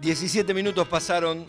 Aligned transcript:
17 0.00 0.54
minutos 0.54 0.86
pasaron 0.86 1.44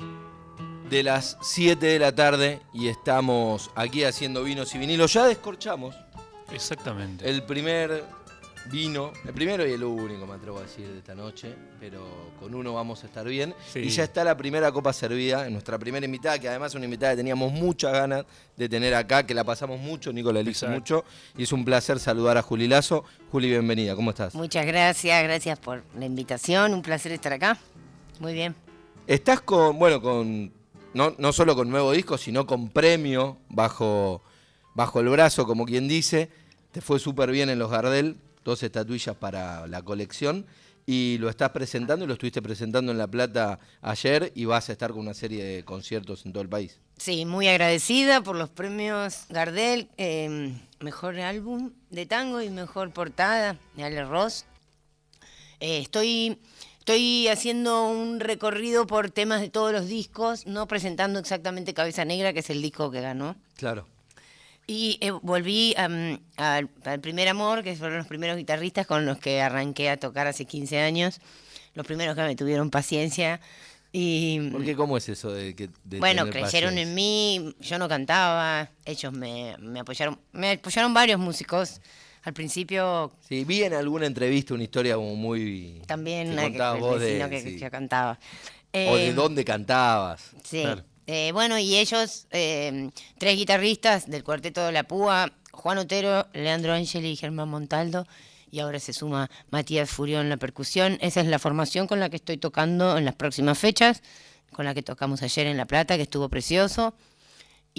de 0.89 1.03
las 1.03 1.37
7 1.41 1.85
de 1.85 1.99
la 1.99 2.15
tarde 2.15 2.61
y 2.73 2.87
estamos 2.87 3.69
aquí 3.75 4.03
haciendo 4.03 4.43
vinos 4.43 4.73
y 4.73 4.79
vinilos. 4.79 5.13
Ya 5.13 5.27
descorchamos 5.27 5.95
Exactamente. 6.51 7.29
el 7.29 7.43
primer 7.43 8.03
vino, 8.71 9.13
el 9.25 9.33
primero 9.33 9.67
y 9.67 9.71
el 9.71 9.83
único, 9.83 10.25
me 10.25 10.33
atrevo 10.33 10.57
a 10.59 10.63
decir, 10.63 10.87
de 10.87 10.97
esta 10.97 11.13
noche, 11.13 11.53
pero 11.79 12.31
con 12.39 12.53
uno 12.55 12.73
vamos 12.73 13.03
a 13.03 13.07
estar 13.07 13.25
bien. 13.27 13.53
Sí. 13.71 13.79
Y 13.79 13.89
ya 13.89 14.03
está 14.03 14.23
la 14.23 14.35
primera 14.35 14.71
copa 14.71 14.93
servida, 14.93 15.45
en 15.45 15.53
nuestra 15.53 15.77
primera 15.77 16.05
invitada, 16.05 16.39
que 16.39 16.49
además 16.49 16.71
es 16.71 16.75
una 16.75 16.85
invitada 16.85 17.13
que 17.13 17.17
teníamos 17.17 17.51
muchas 17.51 17.93
ganas 17.93 18.25
de 18.57 18.67
tener 18.67 18.95
acá, 18.95 19.25
que 19.25 19.33
la 19.33 19.43
pasamos 19.43 19.79
mucho, 19.79 20.11
Nico 20.11 20.33
la 20.33 20.41
hizo 20.41 20.67
mucho, 20.67 21.05
y 21.37 21.43
es 21.43 21.51
un 21.51 21.63
placer 21.63 21.99
saludar 21.99 22.37
a 22.37 22.41
Juli 22.41 22.67
Lazo. 22.67 23.05
Juli, 23.31 23.49
bienvenida, 23.49 23.95
¿cómo 23.95 24.09
estás? 24.09 24.33
Muchas 24.33 24.65
gracias, 24.65 25.23
gracias 25.23 25.59
por 25.59 25.83
la 25.97 26.05
invitación, 26.05 26.73
un 26.73 26.81
placer 26.81 27.11
estar 27.11 27.33
acá. 27.33 27.57
Muy 28.19 28.33
bien. 28.33 28.55
Estás 29.07 29.41
con, 29.41 29.79
bueno, 29.79 30.01
con 30.01 30.51
no, 30.93 31.15
no 31.17 31.33
solo 31.33 31.55
con 31.55 31.69
nuevo 31.69 31.91
disco, 31.91 32.17
sino 32.17 32.45
con 32.45 32.69
premio 32.69 33.37
bajo, 33.49 34.21
bajo 34.75 34.99
el 34.99 35.09
brazo, 35.09 35.45
como 35.45 35.65
quien 35.65 35.87
dice. 35.87 36.29
Te 36.71 36.81
fue 36.81 36.99
súper 36.99 37.31
bien 37.31 37.49
en 37.49 37.59
los 37.59 37.71
Gardel, 37.71 38.17
dos 38.43 38.61
estatuillas 38.63 39.15
para 39.15 39.67
la 39.67 39.81
colección. 39.81 40.45
Y 40.85 41.17
lo 41.19 41.29
estás 41.29 41.51
presentando 41.51 42.05
y 42.05 42.07
lo 42.07 42.13
estuviste 42.13 42.41
presentando 42.41 42.91
en 42.91 42.97
La 42.97 43.07
Plata 43.07 43.59
ayer 43.81 44.31
y 44.33 44.45
vas 44.45 44.69
a 44.69 44.71
estar 44.71 44.91
con 44.91 45.01
una 45.01 45.13
serie 45.13 45.43
de 45.43 45.63
conciertos 45.63 46.25
en 46.25 46.33
todo 46.33 46.41
el 46.41 46.49
país. 46.49 46.79
Sí, 46.97 47.25
muy 47.25 47.47
agradecida 47.47 48.21
por 48.23 48.35
los 48.35 48.49
premios 48.49 49.25
Gardel, 49.29 49.87
eh, 49.97 50.51
mejor 50.79 51.19
álbum 51.19 51.71
de 51.91 52.07
tango 52.07 52.41
y 52.41 52.49
mejor 52.49 52.91
portada 52.91 53.57
de 53.75 53.83
Ale 53.83 54.03
Ross. 54.03 54.45
Eh, 55.59 55.79
estoy, 55.79 56.39
estoy 56.89 57.27
haciendo 57.27 57.87
un 57.87 58.19
recorrido 58.19 58.87
por 58.87 59.11
temas 59.11 59.41
de 59.41 59.49
todos 59.49 59.71
los 59.71 59.87
discos, 59.87 60.47
no 60.47 60.67
presentando 60.67 61.19
exactamente 61.19 61.75
Cabeza 61.75 62.03
Negra, 62.03 62.33
que 62.33 62.39
es 62.39 62.49
el 62.49 62.63
disco 62.63 62.89
que 62.89 62.99
ganó. 62.99 63.35
Claro. 63.57 63.85
Y 64.65 64.97
eh, 64.99 65.11
volví 65.11 65.75
am, 65.77 66.19
al, 66.35 66.67
al 66.85 66.99
primer 66.99 67.27
amor, 67.27 67.61
que 67.63 67.75
fueron 67.75 67.99
los 67.99 68.07
primeros 68.07 68.37
guitarristas 68.37 68.87
con 68.87 69.05
los 69.05 69.19
que 69.19 69.39
arranqué 69.39 69.91
a 69.91 69.97
tocar 69.97 70.25
hace 70.25 70.45
15 70.45 70.79
años. 70.79 71.21
Los 71.75 71.85
primeros 71.85 72.15
que 72.15 72.23
me 72.23 72.35
tuvieron 72.35 72.71
paciencia. 72.71 73.39
Y 73.91 74.49
Porque 74.49 74.75
¿cómo 74.75 74.97
es 74.97 75.09
eso 75.09 75.31
de 75.31 75.55
que 75.55 75.69
de 75.83 75.99
bueno, 75.99 76.25
tener 76.25 76.41
creyeron 76.41 76.71
paciencia? 76.71 76.89
en 76.89 76.95
mí, 76.95 77.55
yo 77.59 77.77
no 77.77 77.87
cantaba, 77.87 78.71
ellos 78.85 79.13
me, 79.13 79.55
me 79.59 79.81
apoyaron, 79.81 80.19
me 80.31 80.53
apoyaron 80.53 80.91
varios 80.95 81.19
músicos. 81.19 81.81
Al 82.23 82.33
principio 82.33 83.11
Sí, 83.27 83.43
vi 83.45 83.63
en 83.63 83.73
alguna 83.73 84.05
entrevista 84.05 84.53
una 84.53 84.63
historia 84.63 84.95
como 84.95 85.15
muy... 85.15 85.81
también 85.87 86.27
que 86.27 86.33
una 86.33 86.41
que- 86.43 86.49
contabas 86.49 86.75
el 86.75 86.81
vos 86.81 86.99
de, 86.99 87.05
vecino 87.05 87.29
que, 87.29 87.41
sí. 87.41 87.57
que 87.59 87.71
cantaba. 87.71 88.19
o 88.73 88.95
de 88.95 89.07
Eh, 89.09 89.13
dónde 89.13 89.45
cantabas. 89.45 90.31
Sí. 90.43 90.61
Claro. 90.61 90.83
Eh, 91.07 91.31
bueno, 91.33 91.57
y 91.57 91.75
ellos, 91.77 92.27
eh, 92.31 92.91
tres 93.17 93.35
guitarristas 93.35 94.07
del 94.07 94.23
cuarteto 94.23 94.63
de 94.65 94.71
la 94.71 94.83
Púa, 94.83 95.31
Juan 95.51 95.79
Otero, 95.79 96.27
Leandro 96.33 96.73
Angeli 96.73 97.09
y 97.09 97.15
Germán 97.15 97.49
Montaldo, 97.49 98.05
y 98.51 98.59
ahora 98.59 98.79
se 98.79 98.93
suma 98.93 99.29
Matías 99.49 99.89
Furión 99.89 100.21
en 100.23 100.29
la 100.29 100.37
percusión. 100.37 100.97
Esa 101.01 101.21
es 101.21 101.27
la 101.27 101.39
formación 101.39 101.87
con 101.87 101.99
la 101.99 102.09
que 102.09 102.17
estoy 102.17 102.37
tocando 102.37 102.95
en 102.97 103.05
las 103.05 103.15
próximas 103.15 103.57
fechas, 103.57 104.03
con 104.53 104.65
la 104.65 104.73
que 104.75 104.83
tocamos 104.83 105.23
ayer 105.23 105.47
en 105.47 105.57
La 105.57 105.65
Plata, 105.65 105.95
que 105.97 106.03
estuvo 106.03 106.29
precioso. 106.29 106.93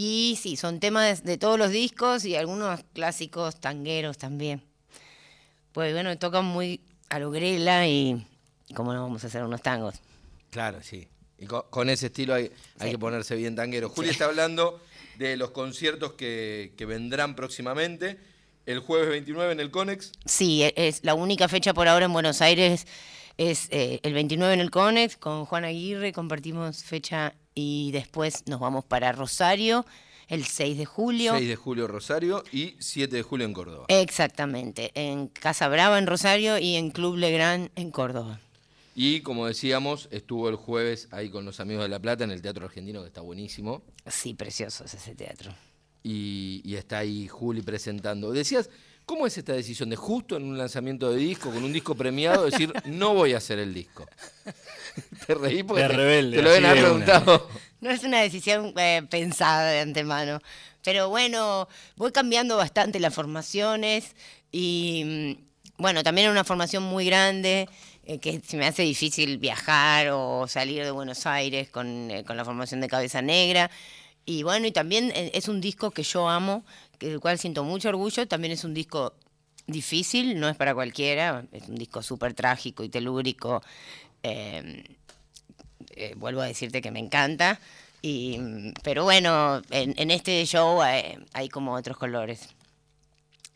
Y 0.02 0.38
sí, 0.40 0.56
son 0.56 0.80
temas 0.80 1.24
de 1.24 1.36
todos 1.36 1.58
los 1.58 1.68
discos 1.70 2.24
y 2.24 2.34
algunos 2.34 2.80
clásicos 2.94 3.60
tangueros 3.60 4.16
también. 4.16 4.62
Pues 5.72 5.92
bueno, 5.92 6.16
tocan 6.16 6.46
muy 6.46 6.80
a 7.10 7.18
lo 7.18 7.30
grela 7.30 7.86
y 7.86 8.26
cómo 8.74 8.94
no 8.94 9.02
vamos 9.02 9.22
a 9.24 9.26
hacer 9.26 9.44
unos 9.44 9.60
tangos. 9.60 9.96
Claro, 10.48 10.78
sí. 10.82 11.06
Y 11.38 11.44
co- 11.44 11.66
con, 11.68 11.90
ese 11.90 12.06
estilo 12.06 12.32
hay, 12.32 12.50
hay 12.78 12.92
que 12.92 12.98
ponerse 12.98 13.36
bien 13.36 13.54
tanguero. 13.54 13.90
Juli 13.90 14.08
está 14.08 14.24
hablando 14.24 14.80
de 15.18 15.36
los 15.36 15.50
conciertos 15.50 16.14
que, 16.14 16.72
que 16.78 16.86
vendrán 16.86 17.36
próximamente. 17.36 18.18
El 18.64 18.78
jueves 18.78 19.10
29 19.10 19.52
en 19.52 19.60
el 19.60 19.70
Conex. 19.70 20.12
Sí, 20.24 20.62
e- 20.62 20.72
es 20.76 21.04
la 21.04 21.12
única 21.12 21.46
fecha 21.46 21.74
por 21.74 21.88
ahora 21.88 22.06
en 22.06 22.12
Buenos 22.14 22.40
Aires 22.40 22.86
es 23.36 23.68
eh, 23.70 24.00
el 24.02 24.14
29 24.14 24.54
en 24.54 24.60
el 24.60 24.70
Conex 24.70 25.18
con 25.18 25.44
Juan 25.44 25.64
Aguirre, 25.66 26.14
compartimos 26.14 26.84
fecha 26.84 27.34
y 27.54 27.90
después 27.92 28.44
nos 28.46 28.60
vamos 28.60 28.84
para 28.84 29.12
Rosario 29.12 29.84
el 30.28 30.44
6 30.44 30.78
de 30.78 30.86
julio. 30.86 31.32
6 31.36 31.48
de 31.48 31.56
julio 31.56 31.86
Rosario 31.88 32.44
y 32.52 32.76
7 32.78 33.16
de 33.16 33.22
julio 33.22 33.46
en 33.46 33.52
Córdoba. 33.52 33.86
Exactamente, 33.88 34.92
en 34.94 35.26
Casa 35.26 35.68
Brava 35.68 35.98
en 35.98 36.06
Rosario 36.06 36.58
y 36.58 36.76
en 36.76 36.90
Club 36.90 37.16
Legrand 37.16 37.70
en 37.74 37.90
Córdoba. 37.90 38.40
Y 38.94 39.20
como 39.20 39.46
decíamos, 39.46 40.08
estuvo 40.10 40.48
el 40.48 40.56
jueves 40.56 41.08
ahí 41.10 41.30
con 41.30 41.44
los 41.44 41.60
amigos 41.60 41.84
de 41.84 41.88
La 41.88 41.98
Plata 42.00 42.24
en 42.24 42.30
el 42.30 42.42
Teatro 42.42 42.66
Argentino, 42.66 43.02
que 43.02 43.08
está 43.08 43.20
buenísimo. 43.20 43.82
Sí, 44.06 44.34
precioso 44.34 44.84
es 44.84 44.94
ese 44.94 45.14
teatro. 45.14 45.52
Y, 46.02 46.60
y 46.64 46.76
está 46.76 46.98
ahí 46.98 47.28
Juli 47.28 47.62
presentando. 47.62 48.32
Decías, 48.32 48.70
¿cómo 49.10 49.26
es 49.26 49.36
esta 49.36 49.54
decisión 49.54 49.90
de 49.90 49.96
justo 49.96 50.36
en 50.36 50.44
un 50.44 50.56
lanzamiento 50.56 51.10
de 51.10 51.16
disco, 51.16 51.50
con 51.50 51.64
un 51.64 51.72
disco 51.72 51.96
premiado, 51.96 52.44
decir, 52.44 52.72
no 52.84 53.12
voy 53.12 53.32
a 53.34 53.38
hacer 53.38 53.58
el 53.58 53.74
disco? 53.74 54.06
Te 55.26 55.34
reí 55.34 55.64
porque 55.64 55.82
De 55.82 55.88
te, 55.88 55.96
rebelde, 55.96 56.36
te 56.36 56.42
lo 56.44 56.56
una. 56.56 56.70
preguntado. 56.70 57.48
No 57.80 57.90
es 57.90 58.04
una 58.04 58.20
decisión 58.20 58.72
eh, 58.76 59.02
pensada 59.10 59.68
de 59.68 59.80
antemano, 59.80 60.40
pero 60.84 61.08
bueno, 61.08 61.66
voy 61.96 62.12
cambiando 62.12 62.56
bastante 62.56 63.00
las 63.00 63.12
formaciones 63.12 64.14
y 64.52 65.02
mm, 65.36 65.82
bueno, 65.82 66.04
también 66.04 66.28
es 66.28 66.30
una 66.30 66.44
formación 66.44 66.84
muy 66.84 67.04
grande 67.04 67.68
eh, 68.04 68.18
que 68.20 68.40
se 68.46 68.56
me 68.58 68.66
hace 68.66 68.82
difícil 68.82 69.38
viajar 69.38 70.10
o 70.12 70.46
salir 70.46 70.84
de 70.84 70.92
Buenos 70.92 71.26
Aires 71.26 71.68
con, 71.68 72.12
eh, 72.12 72.22
con 72.24 72.36
la 72.36 72.44
formación 72.44 72.80
de 72.80 72.86
Cabeza 72.86 73.22
Negra. 73.22 73.72
Y 74.24 74.44
bueno, 74.44 74.68
y 74.68 74.70
también 74.70 75.10
es 75.14 75.48
un 75.48 75.60
disco 75.60 75.90
que 75.90 76.04
yo 76.04 76.28
amo, 76.28 76.62
del 77.00 77.20
cual 77.20 77.38
siento 77.38 77.64
mucho 77.64 77.88
orgullo, 77.88 78.28
también 78.28 78.52
es 78.52 78.64
un 78.64 78.74
disco 78.74 79.14
difícil, 79.66 80.38
no 80.38 80.48
es 80.48 80.56
para 80.56 80.74
cualquiera, 80.74 81.44
es 81.52 81.68
un 81.68 81.76
disco 81.76 82.02
súper 82.02 82.34
trágico 82.34 82.84
y 82.84 82.88
telúrico. 82.88 83.62
eh, 84.22 84.84
eh, 85.96 86.14
vuelvo 86.16 86.40
a 86.40 86.46
decirte 86.46 86.80
que 86.80 86.90
me 86.90 87.00
encanta. 87.00 87.60
Y, 88.02 88.38
pero 88.82 89.04
bueno, 89.04 89.60
en, 89.70 89.94
en 89.98 90.10
este 90.10 90.44
show 90.46 90.80
hay 90.80 91.48
como 91.50 91.74
otros 91.74 91.96
colores. 91.96 92.48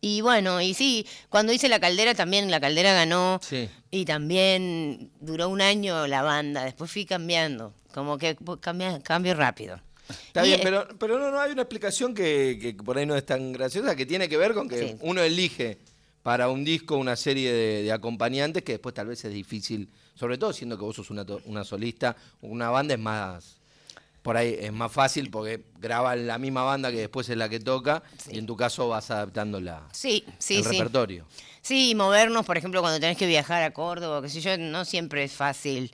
Y 0.01 0.21
bueno, 0.21 0.61
y 0.61 0.75
sí, 0.75 1.07
cuando 1.31 1.53
hice 1.55 1.71
la 1.71 1.81
caldera 1.81 2.15
también, 2.15 2.51
la 2.51 2.61
caldera 2.61 2.93
ganó. 2.93 3.41
Sí. 3.43 3.71
Y 3.91 4.05
también 4.05 5.11
duró 5.21 5.49
un 5.49 5.63
año 5.63 6.07
la 6.07 6.23
banda, 6.23 6.65
después 6.65 6.91
fui 6.91 7.07
cambiando, 7.07 7.73
como 7.95 8.19
que 8.19 8.37
cambia, 8.61 9.01
cambio 9.01 9.35
rápido. 9.35 9.81
Está 10.09 10.43
bien, 10.43 10.61
pero, 10.63 10.87
pero 10.99 11.19
no, 11.19 11.31
no 11.31 11.41
hay 11.41 11.53
una 11.53 11.63
explicación 11.63 12.15
que, 12.15 12.59
que 12.61 12.75
por 12.75 12.99
ahí 12.99 13.07
no 13.07 13.17
es 13.17 13.25
tan 13.25 13.53
graciosa, 13.53 13.97
que 13.97 14.05
tiene 14.07 14.29
que 14.29 14.37
ver 14.37 14.53
con 14.55 14.69
que 14.69 14.79
Sí. 14.89 14.97
uno 15.01 15.23
elige 15.23 15.79
para 16.23 16.49
un 16.49 16.65
disco 16.65 16.97
una 16.97 17.17
serie 17.17 17.53
de, 17.53 17.83
de 17.83 17.93
acompañantes 17.93 18.63
que 18.63 18.73
después 18.73 18.95
tal 18.95 19.07
vez 19.09 19.25
es 19.25 19.33
difícil, 19.33 19.89
sobre 20.15 20.39
todo 20.39 20.53
siendo 20.53 20.77
que 20.79 20.85
vos 20.85 20.97
sos 20.97 21.11
una, 21.11 21.65
solista, 21.65 22.17
una 22.41 22.71
banda 22.71 22.95
es 22.95 23.01
más, 23.01 23.57
por 24.23 24.37
ahí 24.39 24.57
es 24.59 24.73
más 24.73 24.91
fácil 24.91 25.31
porque 25.31 25.65
graban 25.79 26.27
la 26.27 26.39
misma 26.39 26.63
banda 26.63 26.91
que 26.91 26.99
después 26.99 27.29
es 27.29 27.37
la 27.37 27.49
que 27.51 27.61
toca 27.61 28.03
y 28.31 28.39
en 28.39 28.47
tu 28.47 28.57
caso 28.57 28.89
vas 28.89 29.11
adaptando 29.11 29.61
la, 29.61 29.87
Sí, 29.93 30.25
sí, 30.39 30.57
el 30.57 30.65
sí. 30.65 30.71
repertorio. 30.71 31.27
Sí, 31.61 31.91
y 31.91 31.95
movernos, 31.95 32.45
por 32.45 32.57
ejemplo, 32.59 32.81
cuando 32.83 33.01
tenés 33.01 33.17
que 33.17 33.27
viajar 33.27 33.63
a 33.63 33.73
Córdoba, 33.73 34.21
qué 34.23 34.29
sé 34.29 34.41
yo, 34.43 34.57
no 34.59 34.85
siempre 34.85 35.25
es 35.25 35.33
fácil. 35.33 35.91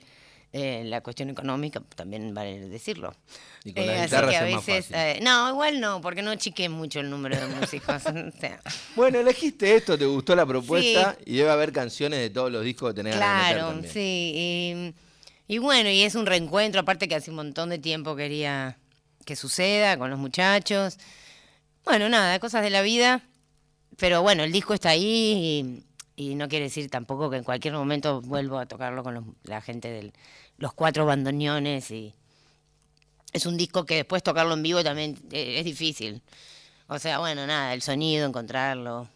Eh, 0.53 0.83
la 0.85 1.01
cuestión 1.01 1.29
económica, 1.29 1.81
también 1.95 2.33
vale 2.33 2.59
decirlo. 2.67 3.13
Y 3.63 3.73
con 3.73 3.85
las 3.87 3.95
así 3.95 4.05
guitarras 4.05 4.29
que 4.31 4.37
a 4.37 4.47
es 4.47 4.55
más 4.55 4.65
veces, 4.65 4.85
fácil. 4.87 4.95
eh, 4.99 5.19
no, 5.21 5.49
igual 5.49 5.79
no, 5.79 6.01
porque 6.01 6.21
no 6.21 6.35
chiqué 6.35 6.67
mucho 6.67 6.99
el 6.99 7.09
número 7.09 7.37
de 7.39 7.47
músicos. 7.47 8.03
o 8.05 8.31
sea, 8.39 8.59
Bueno, 8.95 9.19
elegiste 9.19 9.75
esto, 9.75 9.97
te 9.97 10.05
gustó 10.05 10.35
la 10.35 10.45
propuesta 10.45 11.17
y 11.25 11.37
debe 11.37 11.51
haber 11.51 11.71
canciones 11.71 12.19
de 12.19 12.29
todos 12.29 12.51
los 12.51 12.63
discos 12.65 12.89
que 12.91 12.95
tenés 12.95 13.13
de 13.13 13.19
claro, 13.19 13.81
sí. 13.91 14.33
Y, 15.47 15.55
y 15.55 15.57
bueno, 15.59 15.89
y 15.89 16.01
es 16.01 16.15
un 16.15 16.25
reencuentro, 16.25 16.81
aparte 16.81 17.07
que 17.07 17.15
hace 17.15 17.29
un 17.29 17.37
montón 17.37 17.69
de 17.69 17.79
tiempo 17.79 18.15
quería 18.15 18.77
que 19.25 19.35
suceda 19.35 19.97
con 19.97 20.09
los 20.09 20.19
muchachos. 20.19 20.97
Bueno, 21.85 22.09
nada, 22.09 22.39
cosas 22.39 22.61
de 22.63 22.69
la 22.71 22.81
vida. 22.81 23.21
Pero 23.97 24.21
bueno, 24.21 24.43
el 24.43 24.51
disco 24.51 24.73
está 24.73 24.89
ahí 24.89 25.83
y, 26.29 26.35
no 26.35 26.47
quiere 26.47 26.65
decir 26.65 26.89
tampoco 26.89 27.29
que 27.29 27.37
en 27.37 27.43
cualquier 27.43 27.73
momento 27.73 28.21
vuelvo 28.21 28.57
a 28.59 28.65
tocarlo 28.65 29.03
con 29.03 29.13
los- 29.15 29.23
la 29.43 29.61
gente 29.61 29.89
de 29.89 30.13
los 30.57 30.73
cuatro 30.73 31.05
bandoneones 31.05 31.89
y 31.91 32.13
es 33.33 33.45
un 33.45 33.57
disco 33.57 33.85
que 33.85 33.95
después 33.95 34.23
tocarlo 34.23 34.53
en 34.53 34.63
vivo 34.63 34.83
también 34.83 35.17
eh, 35.31 35.55
es 35.59 35.65
difícil. 35.65 36.21
O 36.87 36.99
sea, 36.99 37.19
bueno, 37.19 37.47
nada, 37.47 37.73
el 37.73 37.81
sonido, 37.81 38.27
encontrarlo. 38.27 39.07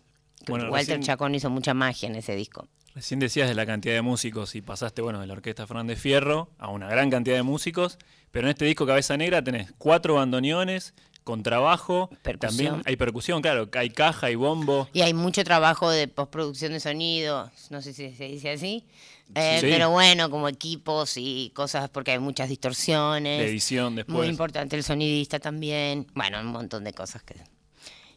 Bueno, 0.47 0.69
Walter 0.71 0.97
recién- 0.97 1.01
Chacón 1.03 1.35
hizo 1.35 1.49
mucha 1.49 1.73
magia 1.73 2.07
en 2.07 2.15
ese 2.15 2.35
disco. 2.35 2.67
Recién 2.93 3.19
decías 3.19 3.49
de 3.49 3.55
la 3.55 3.65
cantidad 3.65 3.93
de 3.93 4.01
músicos 4.01 4.55
y 4.55 4.61
pasaste, 4.61 5.01
bueno, 5.01 5.19
de 5.19 5.27
la 5.27 5.33
Orquesta 5.33 5.67
Fernández 5.67 5.99
Fierro 5.99 6.49
a 6.57 6.69
una 6.69 6.87
gran 6.87 7.09
cantidad 7.09 7.35
de 7.35 7.43
músicos, 7.43 7.97
pero 8.31 8.47
en 8.47 8.51
este 8.51 8.63
disco 8.63 8.85
Cabeza 8.85 9.17
Negra 9.17 9.43
tenés 9.43 9.73
cuatro 9.77 10.13
bandoneones, 10.15 10.93
contrabajo, 11.25 12.09
Percusión. 12.21 12.39
también 12.39 12.81
hay 12.85 12.95
percusión, 12.95 13.41
claro, 13.41 13.67
hay 13.73 13.89
caja, 13.89 14.27
hay 14.27 14.35
bombo. 14.35 14.87
Y 14.93 15.01
hay 15.01 15.13
mucho 15.13 15.43
trabajo 15.43 15.89
de 15.89 16.07
postproducción 16.07 16.71
de 16.71 16.79
sonido, 16.79 17.51
no 17.69 17.81
sé 17.81 17.91
si 17.91 18.13
se 18.15 18.25
dice 18.29 18.51
así. 18.51 18.85
Eh, 19.33 19.57
Sí. 19.59 19.67
Pero 19.69 19.89
bueno, 19.89 20.29
como 20.29 20.47
equipos 20.47 21.13
y 21.17 21.51
cosas, 21.55 21.89
porque 21.89 22.11
hay 22.11 22.19
muchas 22.19 22.47
distorsiones. 22.47 23.39
De 23.39 23.47
edición 23.47 23.93
Muy 23.93 24.03
después. 24.03 24.29
importante 24.29 24.75
el 24.77 24.83
sonidista 24.83 25.39
también. 25.39 26.05
Bueno, 26.13 26.39
un 26.39 26.45
montón 26.47 26.83
de 26.83 26.93
cosas 26.93 27.23
que. 27.23 27.33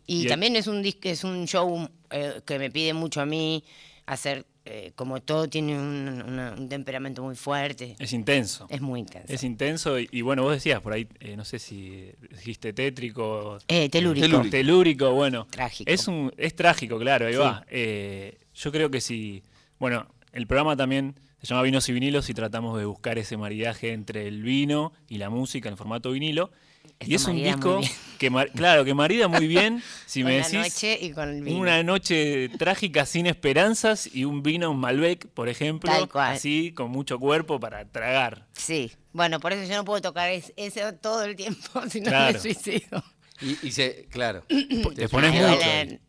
Y, 0.06 0.18
Y 0.18 0.22
el- 0.22 0.28
también 0.28 0.54
es 0.56 0.66
un 0.66 0.84
es 1.02 1.24
un 1.24 1.46
show 1.46 1.88
eh, 2.10 2.40
que 2.46 2.58
me 2.58 2.70
pide 2.70 2.92
mucho 2.92 3.20
a 3.22 3.26
mí 3.26 3.64
hacer, 4.12 4.46
eh, 4.64 4.92
como 4.96 5.20
todo 5.20 5.48
tiene 5.48 5.78
un, 5.78 6.22
una- 6.26 6.54
un 6.58 6.68
temperamento 6.68 7.22
muy 7.22 7.36
fuerte. 7.36 7.94
Es 7.98 8.12
intenso. 8.12 8.66
Es 8.70 8.80
muy 8.80 9.00
intenso. 9.00 9.32
Es 9.32 9.42
intenso 9.44 9.98
y, 10.00 10.08
y 10.10 10.22
bueno, 10.22 10.42
vos 10.42 10.52
decías 10.52 10.80
por 10.80 10.92
ahí, 10.94 11.06
eh, 11.20 11.36
no 11.36 11.44
sé 11.44 11.58
si 11.58 12.10
dijiste 12.30 12.72
tétrico. 12.72 13.58
Eh, 13.68 13.88
telúrico. 13.88 14.26
Telúrico. 14.26 14.50
Telúrico, 14.50 15.12
bueno. 15.12 15.46
Trágico. 15.50 15.90
Es, 15.90 16.08
un, 16.08 16.32
es 16.36 16.54
trágico, 16.56 16.98
claro, 16.98 17.26
ahí 17.26 17.34
Sí. 17.34 17.38
va. 17.38 17.64
Eh, 17.70 18.38
yo 18.54 18.72
creo 18.72 18.90
que 18.90 19.00
si. 19.00 19.42
Bueno, 19.78 20.06
el 20.32 20.46
programa 20.46 20.76
también 20.76 21.14
se 21.40 21.46
llama 21.48 21.62
Vinos 21.62 21.88
y 21.88 21.92
Vinilos 21.92 22.28
y 22.30 22.34
tratamos 22.34 22.78
de 22.78 22.84
buscar 22.84 23.18
ese 23.18 23.36
maridaje 23.36 23.92
entre 23.92 24.26
el 24.26 24.42
vino 24.42 24.92
y 25.08 25.18
la 25.18 25.30
música 25.30 25.68
en 25.68 25.76
formato 25.76 26.10
vinilo. 26.10 26.50
Y 27.00 27.14
es 27.14 27.24
un 27.26 27.36
disco 27.36 27.80
que, 28.18 28.30
claro, 28.54 28.84
que 28.84 28.94
marida 28.94 29.28
muy 29.28 29.46
bien. 29.46 29.82
Si 30.06 30.22
Con 30.22 30.30
me 30.32 30.38
la 30.38 30.48
decís. 30.48 30.58
noche 30.74 30.98
y 31.00 31.10
con 31.12 31.28
el 31.28 31.42
vino. 31.42 31.58
Una 31.58 31.82
noche 31.82 32.48
trágica 32.58 33.04
sin 33.04 33.26
esperanzas 33.26 34.08
y 34.12 34.24
un 34.24 34.42
vino, 34.42 34.70
un 34.70 34.78
Malbec, 34.80 35.26
por 35.28 35.48
ejemplo, 35.50 35.90
Tal 35.92 36.08
cual. 36.08 36.34
así 36.36 36.72
con 36.72 36.90
mucho 36.90 37.18
cuerpo 37.18 37.60
para 37.60 37.84
tragar. 37.84 38.46
Sí. 38.52 38.90
Bueno, 39.12 39.38
por 39.40 39.52
eso 39.52 39.68
yo 39.68 39.76
no 39.76 39.84
puedo 39.84 40.00
tocar 40.00 40.30
es- 40.30 40.52
eso 40.56 40.94
todo 40.94 41.24
el 41.24 41.36
tiempo, 41.36 41.82
si 41.90 42.00
no 42.00 42.08
Claro. 42.08 42.32
me 42.32 42.38
suicido. 42.40 43.04
Y, 43.40 43.66
y 43.66 43.70
se, 43.72 44.06
claro. 44.10 44.44
Te 44.96 45.08
pones 45.08 45.32
mucho. 45.32 45.60
En, 45.62 46.00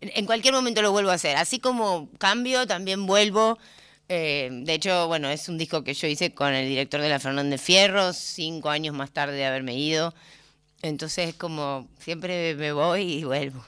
en 0.00 0.26
cualquier 0.26 0.52
momento 0.52 0.82
lo 0.82 0.90
vuelvo 0.92 1.10
a 1.10 1.14
hacer. 1.14 1.36
Así 1.36 1.58
como 1.60 2.10
cambio, 2.18 2.66
también 2.66 3.06
vuelvo. 3.06 3.58
Eh, 4.08 4.50
de 4.52 4.74
hecho, 4.74 5.08
bueno, 5.08 5.28
es 5.30 5.48
un 5.48 5.56
disco 5.56 5.82
que 5.82 5.94
yo 5.94 6.06
hice 6.06 6.34
con 6.34 6.52
el 6.52 6.68
director 6.68 7.00
de 7.00 7.08
la 7.08 7.18
Fernández 7.18 7.60
Fierro, 7.60 8.12
cinco 8.12 8.68
años 8.68 8.94
más 8.94 9.10
tarde 9.12 9.36
de 9.36 9.46
haberme 9.46 9.76
ido. 9.76 10.14
Entonces, 10.82 11.30
es 11.30 11.34
como 11.34 11.88
siempre 11.98 12.54
me 12.54 12.72
voy 12.72 13.02
y 13.02 13.24
vuelvo. 13.24 13.64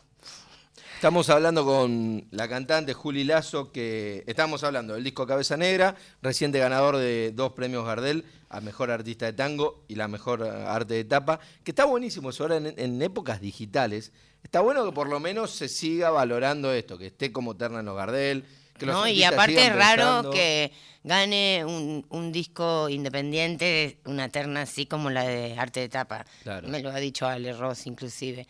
Estamos 0.97 1.29
hablando 1.29 1.65
con 1.65 2.27
la 2.31 2.49
cantante 2.49 2.95
Juli 2.95 3.25
Lazo, 3.25 3.71
que 3.71 4.25
estamos 4.27 4.65
hablando 4.65 4.95
del 4.95 5.05
disco 5.05 5.27
Cabeza 5.27 5.57
Negra, 5.57 5.95
reciente 6.23 6.59
ganador 6.59 6.97
de 6.97 7.33
dos 7.35 7.53
premios 7.53 7.85
Gardel 7.85 8.25
a 8.49 8.61
Mejor 8.61 8.91
Artista 8.91 9.27
de 9.27 9.35
Tango 9.35 9.85
y 9.89 9.97
la 9.97 10.09
Mejor 10.09 10.43
Arte 10.43 10.95
de 10.95 11.05
Tapa, 11.05 11.39
que 11.65 11.73
está 11.73 11.85
buenísimo 11.85 12.31
eso 12.31 12.45
ahora 12.45 12.57
en, 12.57 12.75
en 12.79 13.03
épocas 13.03 13.41
digitales. 13.41 14.13
Está 14.43 14.61
bueno 14.61 14.87
que 14.87 14.93
por 14.93 15.09
lo 15.09 15.21
menos 15.21 15.51
se 15.51 15.69
siga 15.69 16.11
valorando 16.11 16.73
esto, 16.73 16.97
que 16.97 17.09
esté 17.09 17.31
como 17.31 17.57
terna 17.57 17.81
en 17.81 17.87
los 17.87 17.97
Gardel. 17.97 18.45
Que 18.79 18.87
¿no? 18.87 19.07
Y 19.09 19.23
aparte 19.25 19.67
es 19.67 19.75
raro 19.75 20.05
pensando. 20.05 20.31
que 20.31 20.73
gane 21.05 21.65
un, 21.65 22.05
un 22.11 22.33
disco 22.33 22.89
independiente, 22.89 23.99
una 24.05 24.29
terna 24.29 24.63
así 24.63 24.87
como 24.87 25.09
la 25.11 25.25
de 25.25 25.57
Arte 25.59 25.81
de 25.81 25.89
Tapa. 25.89 26.25
Claro. 26.43 26.69
Me 26.69 26.81
lo 26.81 26.91
ha 26.91 26.97
dicho 26.99 27.27
Ale 27.27 27.53
Ross 27.53 27.87
inclusive. 27.87 28.47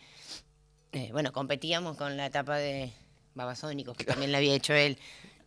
Eh, 0.91 1.09
bueno, 1.11 1.31
competíamos 1.31 1.97
con 1.97 2.17
la 2.17 2.25
etapa 2.25 2.57
de 2.57 2.91
Babasónicos, 3.35 3.95
que 3.95 4.03
también 4.05 4.31
la 4.31 4.39
había 4.39 4.55
hecho 4.55 4.73
él. 4.73 4.97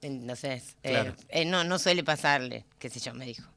Entonces, 0.02 0.76
eh, 0.82 0.90
Claro. 0.92 1.14
eh, 1.28 1.44
no, 1.44 1.64
no 1.64 1.78
suele 1.78 2.04
pasarle, 2.04 2.64
qué 2.78 2.88
sé 2.88 3.00
yo, 3.00 3.12
me 3.14 3.26
dijo. 3.26 3.48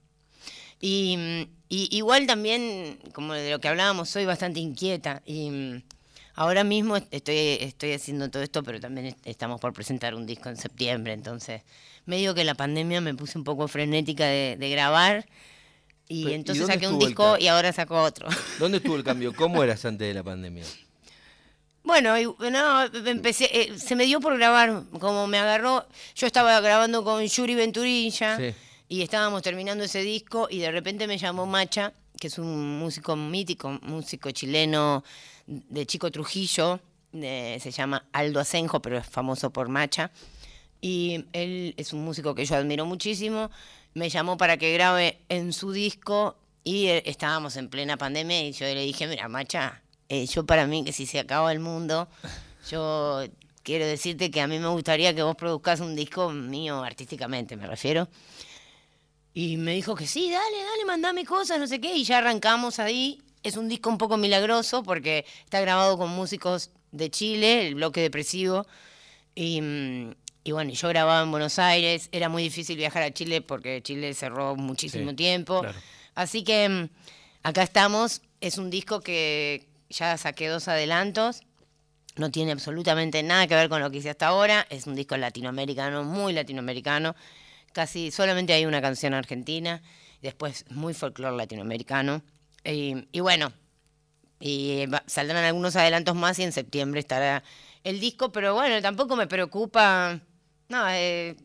Y, 0.81 1.47
y 1.69 1.95
igual 1.95 2.27
también, 2.27 2.99
como 3.13 3.33
de 3.33 3.51
lo 3.51 3.59
que 3.59 3.69
hablábamos, 3.69 4.09
soy 4.09 4.25
bastante 4.25 4.59
inquieta. 4.59 5.21
Y 5.25 5.83
ahora 6.35 6.63
mismo 6.63 6.95
est- 6.97 7.07
estoy, 7.13 7.37
estoy 7.61 7.93
haciendo 7.93 8.29
todo 8.29 8.43
esto, 8.43 8.63
pero 8.63 8.79
también 8.79 9.07
est- 9.07 9.19
estamos 9.25 9.59
por 9.59 9.73
presentar 9.73 10.15
un 10.15 10.25
disco 10.25 10.49
en 10.49 10.57
septiembre. 10.57 11.13
Entonces, 11.13 11.61
medio 12.05 12.33
que 12.33 12.43
la 12.43 12.55
pandemia 12.55 13.01
me 13.01 13.13
puse 13.13 13.37
un 13.37 13.43
poco 13.43 13.67
frenética 13.67 14.25
de, 14.25 14.55
de 14.57 14.69
grabar. 14.69 15.25
Y 16.09 16.25
Pe- 16.25 16.31
¿y 16.31 16.33
entonces 16.33 16.67
saqué 16.67 16.87
un 16.87 16.99
disco 16.99 17.37
y 17.39 17.47
ahora 17.47 17.71
saco 17.71 18.01
otro. 18.01 18.27
¿Dónde 18.59 18.77
estuvo 18.77 18.95
el 18.95 19.03
cambio? 19.03 19.33
¿Cómo 19.33 19.63
eras 19.63 19.83
antes 19.85 20.07
de 20.07 20.13
la 20.13 20.23
pandemia? 20.23 20.63
Bueno, 21.83 22.17
y- 22.17 22.25
no, 22.51 22.83
empecé, 23.05 23.49
eh, 23.51 23.77
se 23.77 23.95
me 23.95 24.05
dio 24.05 24.19
por 24.21 24.37
grabar, 24.37 24.83
como 24.99 25.27
me 25.27 25.37
agarró, 25.37 25.85
yo 26.15 26.27
estaba 26.27 26.59
grabando 26.61 27.03
con 27.03 27.25
Yuri 27.25 27.55
Venturilla 27.55 28.37
Sí. 28.37 28.53
y 28.87 29.01
estábamos 29.01 29.41
terminando 29.41 29.83
ese 29.83 30.01
disco 30.01 30.47
y 30.49 30.59
de 30.59 30.71
repente 30.71 31.07
me 31.07 31.17
llamó 31.17 31.45
Macha, 31.45 31.91
que 32.19 32.27
es 32.27 32.37
un 32.37 32.79
músico 32.79 33.17
mítico, 33.17 33.69
músico 33.81 34.31
chileno 34.31 35.03
de 35.47 35.85
Chico 35.85 36.11
Trujillo, 36.11 36.79
de- 37.11 37.59
se 37.61 37.71
llama 37.71 38.05
Aldo 38.11 38.39
Asenjo, 38.39 38.81
pero 38.81 38.97
es 38.97 39.05
famoso 39.05 39.49
por 39.51 39.69
Macha. 39.69 40.11
Y 40.81 41.25
él 41.33 41.73
es 41.77 41.93
un 41.93 42.03
músico 42.03 42.35
que 42.35 42.45
yo 42.45 42.55
admiro 42.55 42.85
muchísimo. 42.85 43.49
Me 43.93 44.09
llamó 44.09 44.37
para 44.37 44.57
que 44.57 44.73
grabe 44.73 45.19
en 45.29 45.53
su 45.53 45.71
disco 45.71 46.35
y 46.63 46.87
eh, 46.87 47.03
estábamos 47.05 47.55
en 47.57 47.69
plena 47.69 47.97
pandemia 47.97 48.41
y 48.47 48.51
yo 48.51 48.65
le 48.65 48.81
dije, 48.83 49.07
mira, 49.07 49.27
Macha, 49.29 49.81
eh, 50.09 50.25
yo 50.25 50.45
para 50.45 50.65
mí 50.67 50.83
que 50.83 50.91
si 50.91 51.05
se 51.05 51.19
acaba 51.19 51.51
el 51.51 51.59
mundo, 51.59 52.07
yo 52.69 53.23
quiero 53.63 53.85
decirte 53.85 54.29
que 54.31 54.41
a 54.41 54.47
mí 54.47 54.59
me 54.59 54.67
gustaría 54.67 55.13
que 55.15 55.23
vos 55.23 55.35
produzcas 55.35 55.79
un 55.79 55.95
disco 55.95 56.29
mío 56.31 56.83
artísticamente, 56.83 57.55
me 57.55 57.67
refiero. 57.67 58.09
Y 59.33 59.57
me 59.57 59.73
dijo 59.73 59.95
que 59.95 60.05
sí, 60.05 60.29
dale, 60.29 60.57
dale, 60.57 60.85
mandame 60.85 61.25
cosas, 61.25 61.59
no 61.59 61.65
sé 61.67 61.79
qué. 61.81 61.95
Y 61.95 62.03
ya 62.03 62.19
arrancamos 62.19 62.79
ahí. 62.79 63.21
Es 63.43 63.57
un 63.57 63.67
disco 63.67 63.89
un 63.89 63.97
poco 63.97 64.17
milagroso 64.17 64.83
porque 64.83 65.25
está 65.43 65.59
grabado 65.61 65.97
con 65.97 66.09
músicos 66.09 66.71
de 66.91 67.09
Chile, 67.09 67.67
el 67.67 67.75
bloque 67.75 68.01
depresivo. 68.01 68.65
Y, 69.35 69.61
y 70.43 70.51
bueno, 70.51 70.71
yo 70.71 70.87
grababa 70.89 71.21
en 71.23 71.31
Buenos 71.31 71.59
Aires. 71.59 72.09
Era 72.11 72.29
muy 72.29 72.43
difícil 72.43 72.77
viajar 72.77 73.03
a 73.03 73.11
Chile 73.13 73.41
porque 73.41 73.81
Chile 73.83 74.13
cerró 74.13 74.55
muchísimo 74.55 75.09
Sí, 75.11 75.15
tiempo. 75.15 75.61
claro. 75.61 75.77
Así 76.15 76.43
que 76.43 76.69
mm, 76.69 76.89
acá 77.43 77.63
estamos. 77.63 78.21
Es 78.41 78.57
un 78.57 78.69
disco 78.69 79.01
que 79.01 79.67
ya 79.89 80.17
saqué 80.17 80.47
dos 80.47 80.67
adelantos. 80.67 81.41
No 82.15 82.29
tiene 82.29 82.51
absolutamente 82.51 83.23
nada 83.23 83.47
que 83.47 83.55
ver 83.55 83.69
con 83.69 83.81
lo 83.81 83.89
que 83.89 83.97
hice 83.97 84.11
hasta 84.11 84.27
ahora. 84.27 84.67
Es 84.69 84.85
un 84.87 84.95
disco 84.95 85.17
latinoamericano, 85.17 86.03
muy 86.03 86.31
latinoamericano. 86.31 87.15
Casi 87.73 88.11
solamente 88.11 88.53
hay 88.53 88.65
una 88.67 88.81
canción 88.81 89.13
argentina. 89.15 89.81
Después 90.21 90.63
muy 90.69 90.93
folclore 90.93 91.35
latinoamericano. 91.35 92.21
Y, 92.63 93.07
y 93.11 93.19
bueno, 93.19 93.51
y 94.39 94.85
va- 94.87 95.03
saldrán 95.07 95.43
algunos 95.43 95.75
adelantos 95.75 96.15
más 96.15 96.37
y 96.39 96.43
en 96.43 96.51
septiembre 96.51 96.99
estará 96.99 97.43
el 97.83 97.99
disco. 97.99 98.31
Pero 98.31 98.53
bueno, 98.53 98.81
tampoco 98.81 99.15
me 99.15 99.27
preocupa. 99.27 100.19
No, 100.69 100.85
eh, 100.89 101.35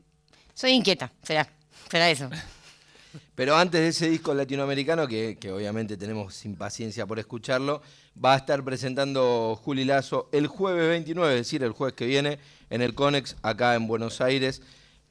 soy 0.54 0.72
inquieta, 0.72 1.12
será. 1.22 1.48
Será 1.90 2.10
eso. 2.10 2.28
Pero 3.34 3.56
antes 3.56 3.80
de 3.80 3.88
ese 3.88 4.10
disco 4.10 4.34
latinoamericano, 4.34 5.06
que, 5.06 5.38
que 5.40 5.50
obviamente 5.52 5.96
tenemos 5.96 6.44
impaciencia 6.44 7.06
por 7.06 7.18
escucharlo, 7.18 7.82
va 8.22 8.34
a 8.34 8.36
estar 8.36 8.62
presentando 8.64 9.58
Juli 9.62 9.84
Lazo 9.84 10.28
el 10.32 10.46
jueves 10.48 10.88
29, 10.88 11.34
es 11.34 11.40
decir, 11.40 11.62
el 11.62 11.70
jueves 11.72 11.94
que 11.94 12.06
viene, 12.06 12.38
en 12.68 12.82
el 12.82 12.94
Conex, 12.94 13.36
acá 13.42 13.76
en 13.76 13.86
Buenos 13.86 14.20
Aires, 14.20 14.60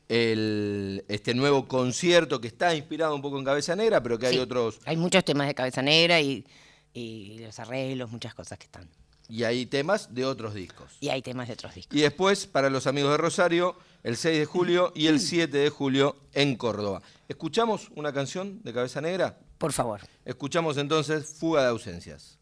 el, 0.10 1.04
este 1.08 1.34
nuevo 1.34 1.68
concierto 1.68 2.40
que 2.42 2.48
está 2.48 2.74
inspirado 2.76 3.14
un 3.16 3.22
poco 3.22 3.38
en 3.38 3.46
Cabeza 3.46 3.76
Negra, 3.76 4.02
pero 4.02 4.18
que 4.18 4.28
hay 4.28 4.38
otros, 4.40 4.80
Hay 4.86 4.98
muchos 4.98 5.24
temas 5.26 5.48
de 5.48 5.56
cabeza 5.56 5.82
negra 5.82 6.20
y, 6.22 6.46
y 6.94 7.40
los 7.40 7.60
arreglos, 7.60 8.10
muchas 8.12 8.34
cosas 8.34 8.58
que 8.58 8.66
están. 8.66 8.90
y 9.30 9.44
hay 9.44 9.66
temas 9.66 10.14
de 10.14 10.26
otros 10.26 10.54
discos. 10.54 10.94
Y 11.02 11.10
hay 11.10 11.22
temas 11.22 11.48
de 11.48 11.54
otros 11.54 11.76
discos. 11.76 11.98
Y 11.98 12.02
después, 12.02 12.48
para 12.48 12.70
los 12.70 12.88
amigos 12.88 13.12
de 13.12 13.18
Rosario, 13.18 13.76
el 14.04 14.16
6 14.16 14.40
de 14.40 14.46
julio 14.46 14.94
y 14.96 15.08
el 15.08 15.20
7 15.20 15.58
de 15.58 15.70
julio 15.70 16.16
en 16.34 16.56
Córdoba. 16.56 17.02
¿Escuchamos 17.28 17.90
una 17.96 18.14
canción 18.14 18.62
de 18.64 18.74
Cabeza 18.74 19.02
Negra? 19.02 19.38
Por 19.58 19.74
favor. 19.74 20.02
Escuchamos 20.24 20.78
entonces 20.78 21.36
Fuga 21.38 21.64
de 21.64 21.68
Ausencias. 21.70 22.37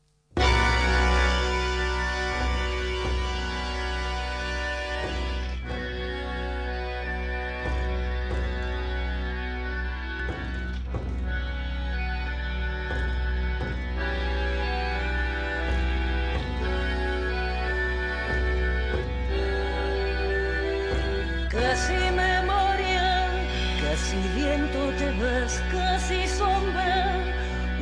Te 24.97 25.11
vas, 25.21 25.61
casi 25.71 26.27
sombra, 26.27 27.17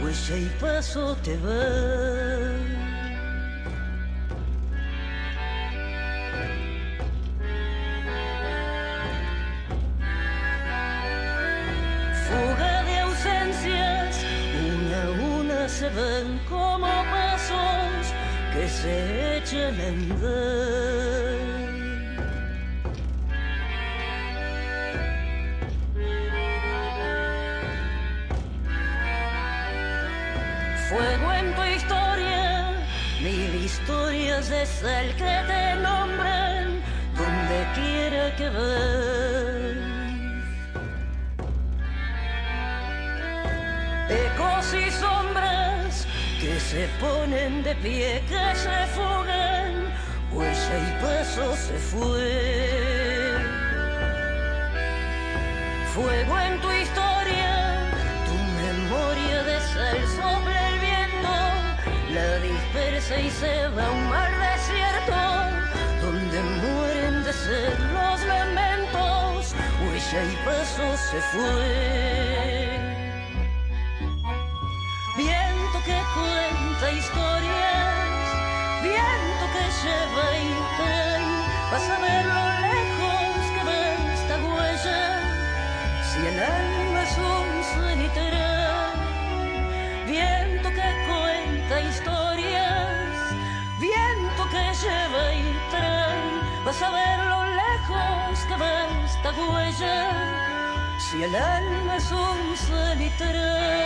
huella 0.02 0.38
y 0.38 0.50
paso 0.60 1.16
te 1.24 1.38
vas. 1.38 2.84
Fuga 12.28 12.84
de 12.84 13.00
ausencias, 13.00 14.26
una 14.68 15.04
a 15.04 15.12
una 15.38 15.70
se 15.70 15.90
ven 15.90 16.40
como 16.50 16.88
pasos 16.88 18.06
que 18.54 18.68
se 18.68 19.38
echan 19.38 19.80
a 19.80 19.88
andar. 19.88 21.13
Historias 34.34 34.50
de 34.50 34.66
sal 34.66 35.16
que 35.16 35.36
te 35.48 35.76
nombran 35.82 36.82
donde 37.16 37.68
quiera 37.76 38.36
que 38.36 38.50
vas. 38.50 39.74
Ecos 44.10 44.74
y 44.74 44.92
sombras 44.92 46.08
que 46.40 46.60
se 46.60 46.88
ponen 47.00 47.64
de 47.64 47.76
pie, 47.76 48.24
que 48.28 48.56
se 48.56 48.88
fugan, 48.96 49.94
huella 50.32 50.76
y 50.88 51.04
paso 51.04 51.56
se 51.56 51.78
fue. 51.92 53.34
Fuego 55.94 56.40
en 56.40 56.60
tu 56.62 56.72
historia, 56.72 57.92
tu 58.28 58.38
memoria 58.64 59.44
de 59.44 59.60
sal 59.60 60.08
dispersa 62.74 63.20
y 63.20 63.30
se 63.30 63.68
va 63.70 63.86
a 63.86 63.92
un 63.92 64.10
mar 64.10 64.32
desierto, 64.32 65.16
donde 66.02 66.42
mueren 66.42 67.24
de 67.24 67.34
sed 67.34 67.78
los 67.94 68.26
lamentos, 68.26 69.54
huella 69.80 70.24
y 70.26 70.36
paso 70.46 70.98
se 70.98 71.22
fue. 71.22 72.73
El 101.24 101.36
alma 101.36 101.98
es 101.98 102.12
un 102.12 102.58
cenital. 102.58 103.84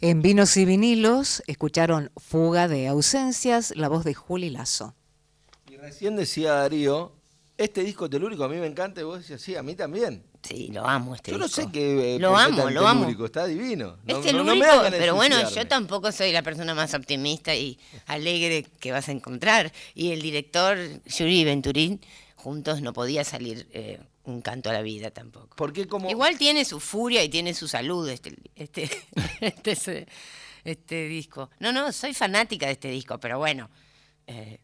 En 0.00 0.20
Vinos 0.20 0.56
y 0.58 0.66
Vinilos 0.66 1.42
escucharon 1.46 2.10
Fuga 2.16 2.68
de 2.68 2.88
Ausencias, 2.88 3.72
la 3.74 3.88
voz 3.88 4.04
de 4.04 4.12
Juli 4.12 4.50
Lazo. 4.50 4.94
Y 5.66 5.78
recién 5.78 6.14
decía 6.14 6.52
Darío, 6.52 7.12
este 7.56 7.84
disco 7.84 8.08
telúrico 8.10 8.44
a 8.44 8.48
mí 8.48 8.56
me 8.56 8.66
encanta 8.66 9.00
y 9.00 9.04
vos 9.04 9.18
decías, 9.20 9.40
sí, 9.40 9.54
a 9.56 9.62
mí 9.62 9.74
también. 9.74 10.24
Sí, 10.42 10.68
lo 10.72 10.86
amo 10.86 11.14
este 11.14 11.30
Yo 11.30 11.38
no 11.38 11.46
disco. 11.46 11.62
sé 11.62 11.68
qué... 11.72 12.16
eh, 12.16 12.18
Lo 12.18 12.36
amo, 12.36 12.64
tan 12.64 12.74
lo 12.74 12.86
amo. 12.86 13.00
telúrico, 13.02 13.24
Está 13.26 13.46
divino. 13.46 13.96
No, 14.04 14.18
Es 14.18 14.32
no- 14.32 14.38
no 14.38 14.44
me 14.44 14.50
telúrico, 14.52 14.72
hagan 14.80 14.92
de 14.92 14.98
pero 14.98 15.14
bueno, 15.14 15.50
yo 15.50 15.66
tampoco 15.66 16.12
soy 16.12 16.32
la 16.32 16.42
persona 16.42 16.74
más 16.74 16.92
optimista 16.94 17.54
y 17.54 17.78
alegre 18.06 18.66
que 18.80 18.92
vas 18.92 19.08
a 19.08 19.12
encontrar. 19.12 19.72
Y 19.94 20.10
el 20.12 20.20
director 20.20 20.76
Yuri 21.06 21.44
Venturín, 21.44 22.00
juntos 22.36 22.82
no 22.82 22.92
podía 22.92 23.24
salir 23.24 23.66
eh, 23.72 24.00
un 24.24 24.42
canto 24.42 24.68
a 24.68 24.72
la 24.74 24.82
vida 24.82 25.10
tampoco. 25.10 25.54
¿Por 25.56 25.72
qué 25.72 25.86
como... 25.86 26.10
Igual 26.10 26.36
tiene 26.36 26.64
su 26.66 26.80
furia 26.80 27.22
y 27.24 27.28
tiene 27.30 27.54
su 27.54 27.68
salud 27.68 28.06
este, 28.08 28.36
este, 28.56 28.90
este, 29.40 30.06
este 30.64 31.08
disco. 31.08 31.48
No, 31.60 31.72
no, 31.72 31.90
soy 31.92 32.12
fanática 32.14 32.66
de 32.66 32.72
este 32.72 32.88
disco, 32.88 33.18
pero 33.18 33.38
bueno. 33.38 33.70
eh, 34.26 34.58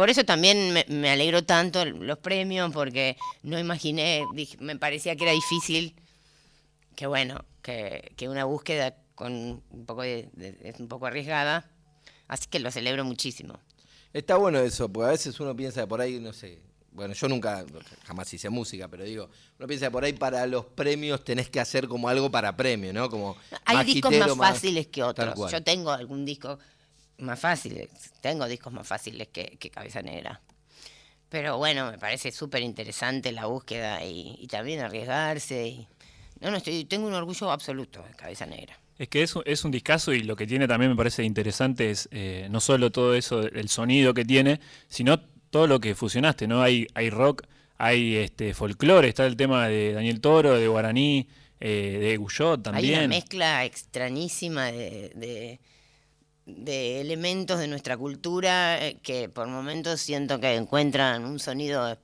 por 0.00 0.08
eso 0.08 0.24
también 0.24 0.72
me, 0.72 0.86
me 0.88 1.10
alegró 1.10 1.44
tanto 1.44 1.84
los 1.84 2.16
premios, 2.16 2.72
porque 2.72 3.18
no 3.42 3.58
imaginé, 3.58 4.24
dije- 4.32 4.56
me 4.58 4.74
parecía 4.76 5.14
que 5.14 5.24
era 5.24 5.32
difícil, 5.32 5.94
que 6.96 7.06
bueno, 7.06 7.44
que, 7.60 8.10
que 8.16 8.26
una 8.30 8.46
búsqueda 8.46 8.96
con 9.14 9.30
un 9.70 9.84
poco 9.84 10.00
de- 10.00 10.30
de- 10.32 10.56
es 10.64 10.80
un 10.80 10.88
poco 10.88 11.04
arriesgada. 11.04 11.68
Así 12.28 12.46
que 12.48 12.60
lo 12.60 12.70
celebro 12.70 13.04
muchísimo. 13.04 13.60
Está 14.14 14.36
bueno 14.36 14.58
eso, 14.60 14.88
porque 14.90 15.08
a 15.08 15.10
veces 15.10 15.38
uno 15.38 15.54
piensa 15.54 15.86
por 15.86 16.00
ahí, 16.00 16.18
no 16.18 16.32
sé, 16.32 16.60
bueno, 16.92 17.12
yo 17.12 17.28
nunca, 17.28 17.66
jamás 18.06 18.32
hice 18.32 18.48
música, 18.48 18.88
pero 18.88 19.04
digo, 19.04 19.28
uno 19.58 19.68
piensa 19.68 19.88
que 19.88 19.90
por 19.90 20.04
ahí 20.04 20.14
para 20.14 20.46
los 20.46 20.64
premios 20.64 21.22
tenés 21.24 21.50
que 21.50 21.60
hacer 21.60 21.86
como 21.88 22.08
algo 22.08 22.30
para 22.30 22.56
premio, 22.56 22.90
¿no? 22.94 23.10
Como 23.10 23.36
Hay 23.66 23.76
más 23.76 23.84
discos 23.86 24.12
hitero, 24.12 24.34
más 24.34 24.54
fáciles 24.54 24.86
que 24.86 25.02
otros. 25.02 25.34
Yo 25.52 25.62
tengo 25.62 25.90
algún 25.90 26.24
disco 26.24 26.58
más 27.22 27.38
fácil, 27.40 27.88
tengo 28.20 28.46
discos 28.46 28.72
más 28.72 28.86
fáciles 28.86 29.28
que, 29.28 29.56
que 29.58 29.70
Cabeza 29.70 30.02
Negra. 30.02 30.40
Pero 31.28 31.58
bueno, 31.58 31.90
me 31.90 31.98
parece 31.98 32.32
súper 32.32 32.62
interesante 32.62 33.30
la 33.32 33.46
búsqueda 33.46 34.04
y, 34.04 34.36
y 34.38 34.46
también 34.48 34.80
arriesgarse. 34.80 35.66
y- 35.68 35.86
no, 36.40 36.50
no, 36.50 36.56
estoy, 36.56 36.84
tengo 36.86 37.06
un 37.06 37.14
orgullo 37.14 37.50
absoluto 37.50 38.02
de 38.02 38.14
Cabeza 38.14 38.46
Negra. 38.46 38.78
Es 38.98 39.08
que 39.08 39.22
es, 39.22 39.34
un- 39.36 39.42
es 39.46 39.64
un 39.64 39.70
discazo 39.70 40.12
y 40.12 40.22
lo 40.24 40.34
que 40.36 40.46
tiene 40.46 40.66
también 40.66 40.90
me 40.90 40.96
parece 40.96 41.22
interesante 41.22 41.90
es 41.90 42.08
eh, 42.10 42.48
no 42.50 42.60
solo 42.60 42.90
todo 42.90 43.14
eso, 43.14 43.42
el 43.42 43.68
sonido 43.68 44.12
que 44.12 44.24
tiene, 44.24 44.60
sino 44.88 45.20
todo 45.50 45.66
lo 45.66 45.80
que 45.80 45.94
fusionaste, 45.94 46.46
¿no? 46.48 46.62
Hay, 46.62 46.86
hay 46.94 47.10
rock, 47.10 47.42
hay 47.78 48.16
este 48.16 48.52
folclore, 48.54 49.08
está 49.08 49.24
el 49.26 49.36
tema 49.36 49.68
de 49.68 49.92
Daniel 49.92 50.20
Toro, 50.20 50.54
de 50.58 50.66
Guaraní, 50.68 51.28
eh, 51.60 51.98
de 52.00 52.16
Guyot 52.16 52.66
Hay 52.68 52.72
una 52.72 52.72
también. 52.72 53.08
mezcla 53.08 53.64
extrañísima 53.64 54.66
de, 54.72 55.12
de- 55.14 55.60
de 56.46 57.00
elementos 57.00 57.58
de 57.58 57.68
nuestra 57.68 57.96
cultura 57.96 58.84
eh, 58.86 58.98
que 59.02 59.28
por 59.28 59.46
momentos 59.48 60.00
siento 60.00 60.40
que 60.40 60.54
encuentran 60.56 61.24
un 61.24 61.38
sonido 61.38 61.96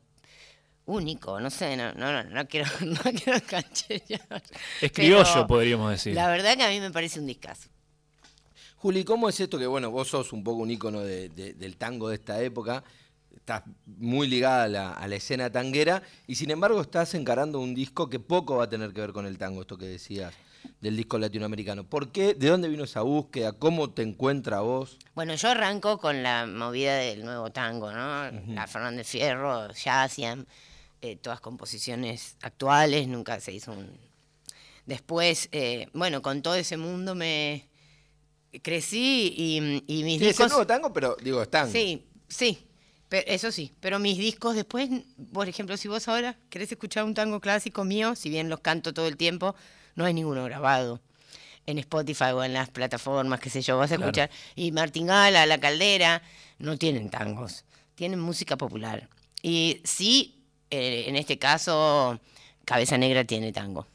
único. 0.85 1.41
No 1.41 1.51
sé, 1.51 1.77
no, 1.77 1.93
no, 1.95 2.13
no, 2.13 2.25
no 2.25 2.47
quiero, 2.49 2.71
no 2.81 3.01
quiero 3.23 3.41
cancherear. 3.47 4.43
Es 4.81 4.93
criollo, 4.93 5.25
pero 5.33 5.47
podríamos 5.47 5.91
decir. 5.91 6.15
La 6.15 6.29
verdad 6.29 6.57
que 6.57 6.63
a 6.63 6.69
mí 6.71 6.81
me 6.81 6.91
parece 6.91 7.19
un 7.21 7.27
discazo. 7.27 7.69
Juli, 8.77 9.05
¿cómo 9.05 9.29
es 9.29 9.41
esto 9.41 9.59
que, 9.59 9.67
bueno, 9.67 9.91
vos 9.91 10.09
sos 10.09 10.33
un 10.33 10.45
poco 10.45 10.59
un 10.63 10.71
ícono 10.71 11.01
de- 11.01 11.29
de- 11.31 11.55
del 11.55 11.77
tango 11.77 12.09
de 12.09 12.17
esta 12.17 12.41
época? 12.43 12.85
Estás 13.47 13.63
muy 13.87 14.27
ligada 14.27 14.65
a 14.65 14.69
la, 14.69 14.93
a 14.93 15.07
la 15.07 15.15
escena 15.15 15.53
tanguera 15.53 16.03
y 16.27 16.35
sin 16.35 16.51
embargo 16.51 16.81
estás 16.81 17.15
encarando 17.15 17.61
un 17.61 17.77
disco 17.77 18.11
que 18.11 18.19
poco 18.19 18.57
va 18.57 18.65
a 18.65 18.69
tener 18.69 18.93
que 18.93 19.01
ver 19.01 19.13
con 19.13 19.25
el 19.25 19.39
tango, 19.39 19.61
esto 19.61 19.79
que 19.79 19.85
decías 19.87 20.35
del 20.81 20.97
disco 20.97 21.17
latinoamericano. 21.17 21.85
¿Por 21.85 22.11
qué? 22.11 22.35
¿De 22.35 22.49
dónde 22.49 22.69
vino 22.69 22.83
esa 22.83 23.03
búsqueda? 23.03 23.53
¿Cómo 23.53 23.91
te 23.93 24.03
encuentra 24.03 24.63
vos? 24.63 24.99
Bueno, 25.15 25.37
yo 25.37 25.49
arranco 25.49 25.99
con 25.99 26.25
la 26.25 26.49
movida 26.49 26.97
del 26.97 27.25
nuevo 27.25 27.53
tango, 27.53 27.93
¿no? 27.93 28.33
La 28.49 28.67
Fernández 28.67 29.07
Fierro, 29.07 29.73
Yacian, 29.73 30.45
eh, 31.01 31.15
todas 31.15 31.41
composiciones 31.41 32.39
actuales, 32.43 33.07
nunca 33.07 33.39
se 33.39 33.53
hizo 33.53 33.71
un... 33.71 33.97
Después, 34.87 35.49
eh, 35.53 35.87
bueno, 35.93 36.21
con 36.21 36.43
todo 36.43 36.57
ese 36.57 36.77
mundo 36.77 37.15
me 37.15 37.69
crecí 38.61 39.33
y, 39.37 39.85
y 39.87 40.03
mis 40.03 40.19
Sí, 40.19 40.27
es 40.31 40.41
el 40.41 40.49
nuevo 40.49 40.67
tango, 40.67 40.93
pero 40.93 41.17
digo, 41.23 41.41
es 41.41 41.49
tango. 41.49 41.71
Sí, 41.71 42.05
sí, 42.27 42.67
pero 43.09 43.25
eso 43.29 43.53
sí, 43.53 43.73
pero 43.81 43.99
mis 43.99 44.19
discos 44.19 44.55
después, 44.57 44.89
por 45.33 45.49
ejemplo, 45.49 45.77
si 45.77 45.89
vos 45.89 46.09
ahora 46.09 46.37
querés 46.51 46.71
escuchar 46.73 47.05
un 47.05 47.15
tango 47.15 47.41
clásico 47.41 47.85
mío, 47.85 48.15
si 48.17 48.31
bien 48.31 48.49
los 48.49 48.61
canto 48.61 48.93
todo 48.93 49.07
el 49.09 49.17
tiempo, 49.17 49.55
no 49.95 50.05
hay 50.05 50.15
ninguno 50.15 50.45
grabado 50.45 51.01
en 51.67 51.79
Spotify 51.79 52.27
o 52.35 52.45
en 52.45 52.53
las 52.53 52.71
plataformas, 52.71 53.41
qué 53.41 53.51
sé 53.51 53.61
yo, 53.63 53.77
vas 53.79 53.91
a 53.93 53.97
Claro. 53.97 54.11
escuchar. 54.11 54.31
Y 54.55 54.71
Martingala, 54.73 55.47
La 55.47 55.59
Caldera, 55.59 56.23
no 56.59 56.77
tienen 56.77 57.11
tangos, 57.11 57.65
tienen 57.97 58.21
música 58.21 58.57
popular. 58.57 59.09
Y 59.43 59.81
sí, 59.85 60.43
eh, 60.71 61.05
en 61.09 61.17
este 61.17 61.39
caso, 61.39 62.21
Cabeza 62.65 62.99
Negra 62.99 63.25
tiene 63.25 63.53
tango. 63.53 63.87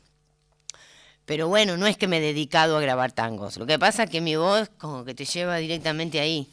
Pero 1.25 1.47
bueno, 1.47 1.77
no 1.77 1.87
es 1.87 1.97
que 1.97 2.07
me 2.07 2.17
he 2.17 2.21
dedicado 2.21 2.77
a 2.77 2.81
grabar 2.81 3.11
tangos. 3.11 3.57
Lo 3.57 3.65
que 3.65 3.79
pasa 3.79 4.03
es 4.03 4.09
que 4.09 4.21
mi 4.21 4.35
voz 4.35 4.69
como 4.77 5.05
que 5.05 5.13
te 5.13 5.23
lleva 5.25 5.57
directamente 5.57 6.19
ahí. 6.19 6.47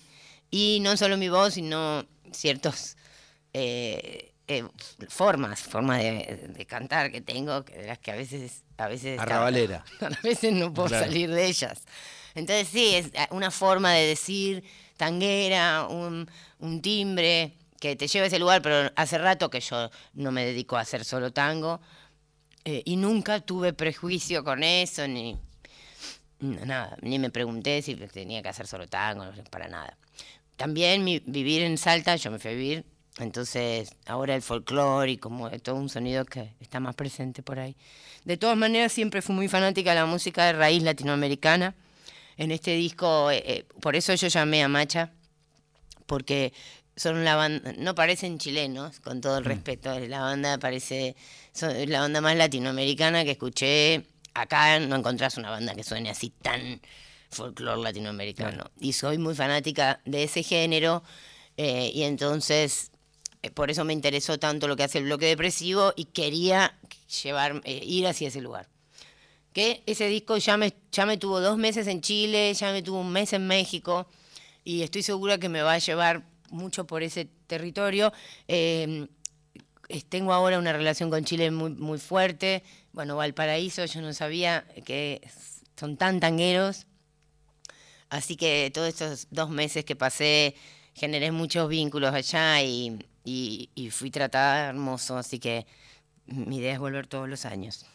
Y 0.50 0.78
no 0.82 0.96
solo 0.96 1.16
mi 1.16 1.28
voz, 1.28 1.54
sino 1.54 2.04
ciertos 2.32 2.96
eh, 3.52 4.32
eh, 4.46 4.64
formas, 5.08 5.60
formas 5.60 6.02
de, 6.02 6.50
de 6.54 6.66
cantar 6.66 7.10
que 7.12 7.20
tengo, 7.20 7.64
que 7.64 7.76
de 7.78 7.86
las 7.86 7.98
que 7.98 8.10
a 8.12 8.16
veces... 8.16 8.64
A 8.76 8.88
veces 8.88 9.18
Arrabalera. 9.18 9.84
a 10.00 10.08
veces 10.22 10.52
no 10.52 10.72
puedo 10.72 10.88
Claro. 10.88 11.04
salir 11.04 11.30
de 11.30 11.46
ellas. 11.46 11.82
Entonces 12.34 12.68
sí, 12.68 12.94
es 12.94 13.10
una 13.30 13.50
forma 13.50 13.92
de 13.94 14.06
decir 14.06 14.62
tanguera, 14.96 15.86
un, 15.88 16.30
un 16.60 16.80
timbre 16.82 17.54
que 17.80 17.96
te 17.96 18.06
lleva 18.08 18.24
a 18.24 18.26
ese 18.28 18.38
lugar, 18.38 18.62
pero 18.62 18.90
hace 18.96 19.18
rato 19.18 19.50
que 19.50 19.60
yo 19.60 19.90
no 20.14 20.30
me 20.32 20.44
dedico 20.44 20.76
a 20.76 20.80
hacer 20.80 21.04
solo 21.04 21.32
tango 21.32 21.80
eh, 22.64 22.82
y 22.84 22.96
nunca 22.96 23.40
tuve 23.40 23.72
prejuicio 23.72 24.44
con 24.44 24.62
eso, 24.62 25.06
ni... 25.08 25.36
Nada, 26.40 26.96
ni 27.02 27.18
me 27.18 27.30
pregunté 27.30 27.82
si 27.82 27.96
tenía 27.96 28.42
que 28.42 28.48
hacer 28.48 28.66
solo 28.68 28.86
tango, 28.86 29.24
para 29.50 29.66
nada. 29.66 29.96
También 30.58 31.04
mi- 31.04 31.22
vivir 31.24 31.62
en 31.62 31.78
Salta, 31.78 32.16
yo 32.16 32.30
me 32.32 32.38
fui 32.38 32.50
a 32.50 32.54
vivir, 32.54 32.84
entonces 33.18 33.90
ahora 34.06 34.34
el 34.34 34.42
folclore 34.42 35.12
y 35.12 35.16
como 35.16 35.48
todo 35.60 35.76
un 35.76 35.88
sonido 35.88 36.24
que 36.24 36.52
está 36.60 36.80
más 36.80 36.94
presente 36.96 37.42
por 37.42 37.58
ahí. 37.60 37.76
De 38.24 38.36
todas 38.36 38.56
maneras, 38.56 38.92
siempre 38.92 39.22
fui 39.22 39.34
muy 39.36 39.48
fanática 39.48 39.90
de 39.90 39.96
la 40.00 40.06
música 40.06 40.44
de 40.46 40.52
raíz 40.54 40.82
latinoamericana. 40.82 41.74
En 42.36 42.50
este 42.50 42.74
disco, 42.74 43.30
eh, 43.30 43.42
eh, 43.46 43.64
por 43.80 43.94
eso 43.96 44.12
yo 44.14 44.26
llamé 44.28 44.62
a 44.64 44.68
Macha, 44.68 45.12
porque 46.06 46.52
son 46.96 47.24
la 47.24 47.36
banda, 47.36 47.72
no 47.78 47.94
parecen 47.94 48.38
chilenos, 48.38 48.98
con 49.00 49.20
todo 49.20 49.38
el 49.38 49.44
respeto, 49.44 49.96
la 50.00 50.20
banda 50.20 50.58
parece, 50.58 51.14
son 51.52 51.72
la 51.90 52.00
banda 52.00 52.20
más 52.20 52.36
latinoamericana 52.36 53.24
que 53.24 53.30
escuché. 53.32 54.06
Acá 54.34 54.78
no 54.80 54.96
encontrás 54.96 55.36
una 55.36 55.50
banda 55.50 55.74
que 55.76 55.84
suene 55.84 56.10
así 56.10 56.30
tan 56.30 56.80
folclore 57.30 57.80
latinoamericano. 57.82 58.70
Y 58.80 58.92
soy 58.92 59.18
muy 59.18 59.34
fanática 59.34 60.00
de 60.04 60.24
ese 60.24 60.42
género, 60.42 61.02
eh, 61.56 61.90
y 61.94 62.02
entonces 62.04 62.90
eh, 63.42 63.50
por 63.50 63.70
eso 63.70 63.84
me 63.84 63.92
interesó 63.92 64.38
tanto 64.38 64.66
lo 64.68 64.76
que 64.76 64.84
hace 64.84 64.98
el 64.98 65.04
bloque 65.04 65.26
depresivo 65.26 65.92
y 65.96 66.06
quería 66.06 66.76
llevar, 67.22 67.60
eh, 67.64 67.80
ir 67.84 68.06
hacia 68.06 68.28
ese 68.28 68.40
lugar 68.40 68.68
que 69.52 69.82
ese 69.86 70.06
disco 70.06 70.36
ya 70.36 70.56
me, 70.56 70.72
ya 70.92 71.04
me 71.06 71.16
tuvo 71.16 71.40
dos 71.40 71.56
meses 71.58 71.86
en 71.88 72.00
Chile, 72.00 72.54
ya 72.54 72.70
me 72.70 72.82
tuvo 72.82 73.00
un 73.00 73.10
mes 73.10 73.32
en 73.32 73.46
México 73.46 74.06
y 74.62 74.82
estoy 74.82 75.02
segura 75.02 75.38
que 75.38 75.48
me 75.48 75.62
va 75.62 75.72
a 75.72 75.78
llevar 75.78 76.22
mucho 76.50 76.86
por 76.86 77.02
ese 77.02 77.28
territorio. 77.48 78.12
Es- 78.46 80.04
tengo 80.08 80.32
ahora 80.32 80.58
una 80.58 80.72
relación 80.72 81.10
con 81.10 81.24
Chile 81.24 81.50
muy, 81.50 81.70
muy 81.70 81.98
fuerte. 81.98 82.62
Bueno, 82.92 83.16
Valparaíso, 83.16 83.84
yo 83.86 84.00
no 84.02 84.12
sabía 84.12 84.64
que 84.84 85.26
son 85.78 85.96
tan 85.96 86.20
tangueros. 86.20 86.86
Así 88.10 88.36
que 88.36 88.70
todos 88.72 88.88
estos 88.88 89.26
dos 89.30 89.50
meses 89.50 89.84
que 89.84 89.96
pasé 89.96 90.54
generé 90.94 91.30
muchos 91.30 91.68
vínculos 91.68 92.12
allá 92.14 92.62
y, 92.62 92.98
fui 93.90 94.10
tratada 94.10 94.68
hermoso. 94.70 95.16
Así 95.16 95.38
que 95.38 95.66
mi 96.26 96.56
idea 96.58 96.72
es 96.72 96.78
volver 96.78 97.06
todos 97.06 97.28
los 97.28 97.44
años. 97.44 97.86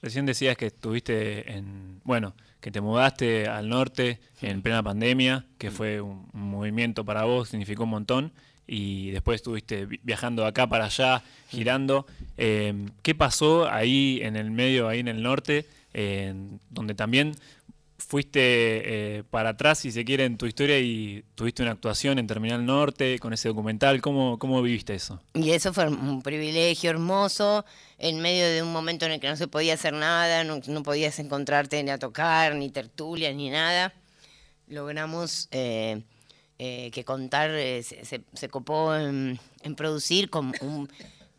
Recién 0.00 0.26
decías 0.26 0.56
que 0.56 0.66
estuviste 0.66 1.52
en, 1.52 2.00
bueno, 2.04 2.34
que 2.60 2.70
te 2.70 2.80
mudaste 2.80 3.48
al 3.48 3.68
norte 3.68 4.20
en 4.42 4.62
plena 4.62 4.82
pandemia, 4.82 5.44
que 5.58 5.70
fue 5.70 6.00
un, 6.00 6.28
movimiento 6.32 7.04
para 7.04 7.24
vos, 7.24 7.48
significó 7.48 7.84
un 7.84 7.90
montón, 7.90 8.32
y 8.66 9.10
después 9.10 9.36
estuviste 9.36 9.86
vi- 9.86 10.00
viajando 10.02 10.42
de 10.42 10.48
acá 10.48 10.68
para 10.68 10.84
allá, 10.86 11.22
girando. 11.48 12.06
Eh, 12.36 12.74
¿Qué 13.02 13.14
pasó 13.14 13.68
ahí 13.68 14.20
en 14.22 14.36
el 14.36 14.50
medio, 14.50 14.88
ahí 14.88 15.00
en 15.00 15.08
el 15.08 15.22
norte, 15.22 15.66
en- 15.94 16.60
donde 16.70 16.94
también 16.94 17.34
fuiste 17.98 18.40
eh, 18.40 19.24
para 19.28 19.50
atrás, 19.50 19.80
si 19.80 19.90
se 19.90 20.04
quiere, 20.04 20.24
en 20.24 20.38
tu 20.38 20.46
historia 20.46 20.78
y 20.78 21.24
tuviste 21.34 21.62
una 21.62 21.72
actuación 21.72 22.18
en 22.18 22.26
Terminal 22.26 22.64
Norte 22.64 23.18
con 23.18 23.32
ese 23.32 23.48
documental? 23.48 24.00
¿Cómo, 24.00 24.38
cómo 24.38 24.62
viviste 24.62 24.94
eso? 24.94 25.20
Y 25.34 25.50
eso 25.50 25.74
fue 25.74 25.88
un 25.88 26.22
privilegio 26.22 26.90
hermoso, 26.90 27.64
en 27.98 28.20
medio 28.20 28.48
de 28.48 28.62
un 28.62 28.72
momento 28.72 29.04
en 29.06 29.12
el 29.12 29.20
que 29.20 29.28
no 29.28 29.36
se 29.36 29.48
podía 29.48 29.74
hacer 29.74 29.92
nada, 29.92 30.44
no, 30.44 30.82
podías 30.82 31.18
encontrarte 31.18 31.82
ni 31.82 31.90
a 31.90 31.98
tocar, 31.98 32.54
ni 32.54 32.70
tertulias, 32.70 33.34
ni 33.34 33.50
nada. 33.50 33.92
Logramos 34.68 35.48
eh, 35.50 36.02
eh, 36.58 36.90
que 36.92 37.04
Contar 37.04 37.50
se, 37.82 38.48
copó 38.48 38.94
en 38.94 39.38
producir 39.76 40.30
con 40.30 40.52
un, 40.60 40.88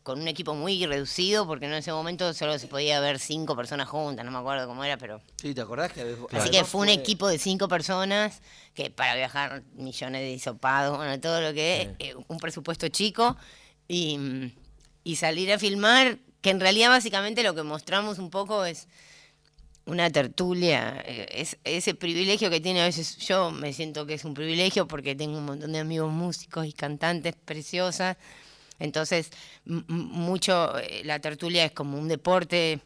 con 0.10 0.22
un 0.22 0.28
equipo 0.28 0.56
muy 0.56 0.84
reducido, 0.88 1.46
porque 1.46 1.68
en 1.68 1.74
ese 1.74 1.92
momento 1.92 2.34
solo 2.34 2.58
se 2.58 2.66
podía 2.66 3.00
ver 3.00 3.20
cinco 3.20 3.56
personas 3.56 3.88
juntas, 3.88 4.26
no 4.26 4.32
me 4.32 4.40
acuerdo 4.40 4.68
cómo 4.68 4.84
era, 4.84 4.98
pero... 4.98 5.22
Sí, 5.40 5.54
¿te 5.54 5.62
acordás 5.62 5.94
que 5.94 6.18
Así 6.32 6.50
que 6.50 6.64
fue 6.64 6.82
un 6.82 6.90
equipo 6.90 7.28
de 7.28 7.38
cinco 7.38 7.68
personas 7.68 8.42
que 8.74 8.90
para 8.90 9.14
viajar 9.14 9.62
millones 9.76 10.22
de 10.22 10.32
hisopados, 10.32 10.98
bueno, 10.98 11.20
todo 11.20 11.42
lo 11.42 11.54
que 11.54 11.82
es, 11.82 11.90
eh, 12.00 12.16
un 12.28 12.40
presupuesto 12.40 12.88
chico 12.88 13.38
y, 13.88 14.52
y 15.04 15.18
salir 15.18 15.54
a 15.54 15.60
filmar, 15.60 16.18
que 16.42 16.50
en 16.50 16.60
realidad 16.60 16.90
básicamente 16.90 17.44
lo 17.44 17.54
que 17.54 17.62
mostramos 17.62 18.18
un 18.18 18.32
poco 18.32 18.66
es 18.66 18.88
una 19.86 20.10
tertulia, 20.10 21.04
eh, 21.06 21.28
es 21.30 21.60
ese 21.66 21.94
privilegio 21.94 22.50
que 22.50 22.60
tiene 22.60 22.82
a 22.82 22.86
veces 22.86 23.18
yo 23.18 23.52
me 23.52 23.74
siento 23.74 24.08
que 24.08 24.16
es 24.16 24.26
un 24.26 24.34
privilegio 24.34 24.88
porque 24.88 25.14
tengo 25.14 25.38
un 25.38 25.46
montón 25.46 25.72
de 25.72 25.78
amigos 25.78 26.12
músicos 26.12 26.66
y 26.66 26.74
cantantes 26.74 27.36
preciosas, 27.36 28.18
entonces 28.80 29.32
mucho 29.66 30.78
eh, 30.80 31.02
la 31.04 31.20
tertulia 31.20 31.66
es 31.66 31.72
como 31.72 31.98
un 31.98 32.08
deporte 32.08 32.80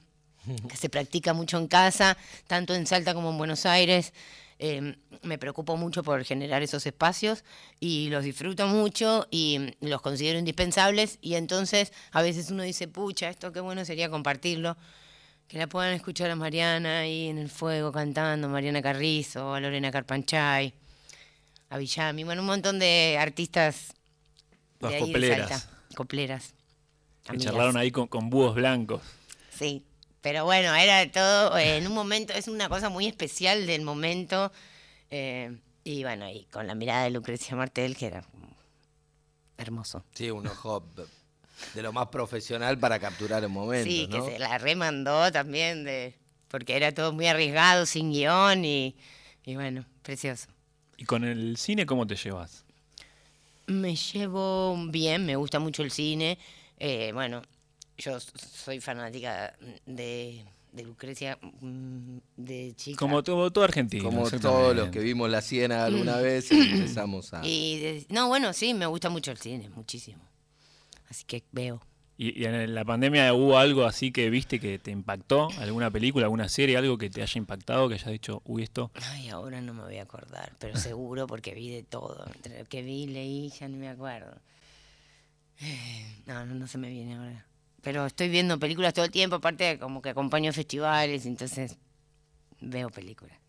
que 0.68 0.76
se 0.76 0.90
practica 0.90 1.34
mucho 1.34 1.58
en 1.58 1.68
casa, 1.68 2.18
tanto 2.48 2.76
en 2.76 2.86
Salta 2.86 3.14
como 3.14 3.30
en 3.30 3.38
Buenos 3.38 3.66
Aires. 3.66 4.14
Eh, 4.60 4.96
me 5.24 5.38
preocupo 5.38 5.78
mucho 5.78 6.04
por 6.04 6.24
generar 6.24 6.62
esos 6.62 6.86
espacios 6.86 7.44
y 7.80 8.10
los 8.10 8.24
disfruto 8.24 8.68
mucho 8.68 9.28
y 9.32 9.74
los 9.82 10.02
considero 10.02 10.40
indispensables 10.40 11.18
y 11.22 11.36
entonces 11.36 11.92
a 12.12 12.22
veces 12.22 12.52
uno 12.52 12.64
dice, 12.64 12.88
pucha, 12.88 13.30
esto 13.30 13.52
qué 13.52 13.60
bueno 13.60 13.84
sería 13.84 14.10
compartirlo, 14.10 14.78
que 15.48 15.58
la 15.58 15.68
puedan 15.68 15.94
escuchar 15.94 16.30
a 16.30 16.36
Mariana 16.36 17.00
ahí 17.00 17.28
en 17.28 17.40
el 17.40 17.50
fuego 17.50 17.92
cantando, 17.92 18.48
Mariana 18.48 18.82
Carrizo, 18.82 19.54
a 19.54 19.60
Lorena 19.60 19.92
Carpanchay, 19.92 20.74
a 21.70 21.78
Villami, 21.78 22.24
bueno, 22.24 22.42
un 22.42 22.48
montón 22.48 22.80
de 22.80 23.18
artistas 23.20 23.94
de 24.80 24.96
ahí. 24.96 25.14
Salta, 25.50 25.73
copleras. 25.94 26.54
Que 27.24 27.38
charlaron 27.38 27.78
ahí 27.78 27.92
con, 27.92 28.08
con 28.08 28.30
búhos 28.30 28.56
blancos. 28.56 29.02
Sí, 29.58 29.84
pero 30.22 30.46
bueno, 30.46 30.74
era 30.76 31.10
todo 31.12 31.58
eh, 31.58 31.78
en 31.78 31.88
un 31.88 31.94
momento, 31.94 32.34
es 32.34 32.48
una 32.48 32.70
cosa 32.70 32.90
muy 32.90 33.08
especial 33.08 33.66
del 33.68 33.82
momento. 33.82 34.52
eh, 35.10 35.58
y 35.86 36.04
bueno, 36.04 36.30
y 36.30 36.46
con 36.46 36.66
la 36.66 36.76
mirada 36.76 37.04
de 37.04 37.10
Lucrecia 37.10 37.56
Martel, 37.58 37.98
que 37.98 38.06
era 38.06 38.24
hermoso. 39.58 40.04
Sí, 40.14 40.32
un 40.32 40.48
ojo 40.48 40.86
de 41.74 41.82
lo 41.82 41.92
más 41.94 42.08
profesional 42.08 42.78
para 42.78 43.00
capturar 43.00 43.44
el 43.44 43.50
momento, 43.50 43.90
sí, 43.90 44.08
¿no? 44.10 44.26
que 44.26 44.32
se 44.34 44.40
la 44.40 44.58
remandó 44.58 45.32
también, 45.32 45.84
de 45.84 46.16
porque 46.48 46.76
era 46.76 46.94
todo 46.94 47.12
muy 47.14 47.28
arriesgado, 47.28 47.86
sin 47.86 48.12
guion, 48.12 48.64
y, 48.64 48.96
y 49.44 49.56
bueno, 49.56 49.86
precioso. 50.04 50.48
¿Y 50.98 51.06
con 51.06 51.24
el 51.24 51.58
cine 51.58 51.86
cómo 51.86 52.06
te 52.08 52.16
llevas? 52.16 52.62
Me 53.67 53.95
llevo 53.95 54.76
bien, 54.89 55.26
me 55.26 55.36
gusta 55.36 55.60
mucho 55.60 55.84
el 55.84 55.91
cine. 55.91 56.38
eh, 56.78 57.12
bueno, 57.13 57.41
yo 57.97 58.19
soy 58.19 58.80
fanática 58.82 59.56
de, 59.86 60.43
de 60.71 60.84
Lucrecia 60.84 61.38
mm, 61.62 62.17
de 62.38 62.73
chica. 62.76 62.97
Como 62.99 63.23
todo, 63.23 63.52
todo 63.52 63.63
argentino. 63.63 64.04
Como 64.04 64.30
todos 64.30 64.76
los 64.76 64.89
que 64.89 64.99
vimos 64.99 65.30
la 65.30 65.41
Siena 65.41 65.86
alguna 65.86 66.17
vez 66.17 66.52
y 66.52 66.56
empezamos 66.73 67.34
a... 67.34 67.45
Y 67.45 67.80
de- 67.80 68.06
no, 68.10 68.28
bueno, 68.28 68.52
sí, 68.54 68.73
me 68.73 68.86
gusta 68.88 69.10
mucho 69.10 69.32
el 69.32 69.38
cine, 69.38 69.69
muchísimo. 69.69 70.21
Así 71.10 71.23
que 71.26 71.43
veo. 71.52 71.82
¿Y, 72.17 72.45
en 72.45 72.76
la 72.76 72.86
pandemia 72.86 73.34
hubo 73.34 73.58
algo 73.58 73.86
así 73.86 74.12
que 74.12 74.30
viste 74.30 74.60
que 74.60 74.78
te 74.78 74.91
impactó? 74.91 75.49
¿Alguna 75.60 75.89
película, 75.89 76.26
alguna 76.26 76.47
serie, 76.47 76.78
algo 76.78 76.97
que 76.97 77.10
te 77.10 77.21
haya 77.21 77.38
impactado, 77.38 77.88
que 77.89 77.95
hayas 77.95 78.12
dicho, 78.12 78.41
uy, 78.45 78.63
esto? 78.63 78.91
Ay, 78.93 79.30
ahora 79.30 79.62
no 79.62 79.73
me 79.73 79.84
voy 79.84 79.97
a 79.97 80.04
acordar, 80.04 80.54
pero 80.60 80.78
seguro 80.78 81.26
porque 81.26 81.56
vi 81.56 81.69
de 81.69 81.84
todo. 81.84 82.26
Entre 82.36 82.60
lo 82.60 82.65
que 82.65 82.84
vi, 82.84 83.08
leí, 83.08 83.49
ya 83.49 83.67
ni 83.67 83.78
me 83.78 83.89
acuerdo. 83.89 84.39
No, 86.26 86.45
no, 86.45 86.56
no 86.56 86.67
se 86.67 86.78
me 86.78 86.89
viene 86.89 87.15
ahora. 87.15 87.45
Pero 87.82 88.06
estoy 88.06 88.30
viendo 88.30 88.58
películas 88.58 88.93
todo 88.93 89.04
el 89.04 89.12
tiempo, 89.12 89.36
aparte 89.36 89.78
como 89.78 90.02
que 90.02 90.10
acompaño 90.10 90.54
festivales, 90.54 91.26
entonces 91.26 91.78
veo 92.62 92.89
películas. 92.89 93.43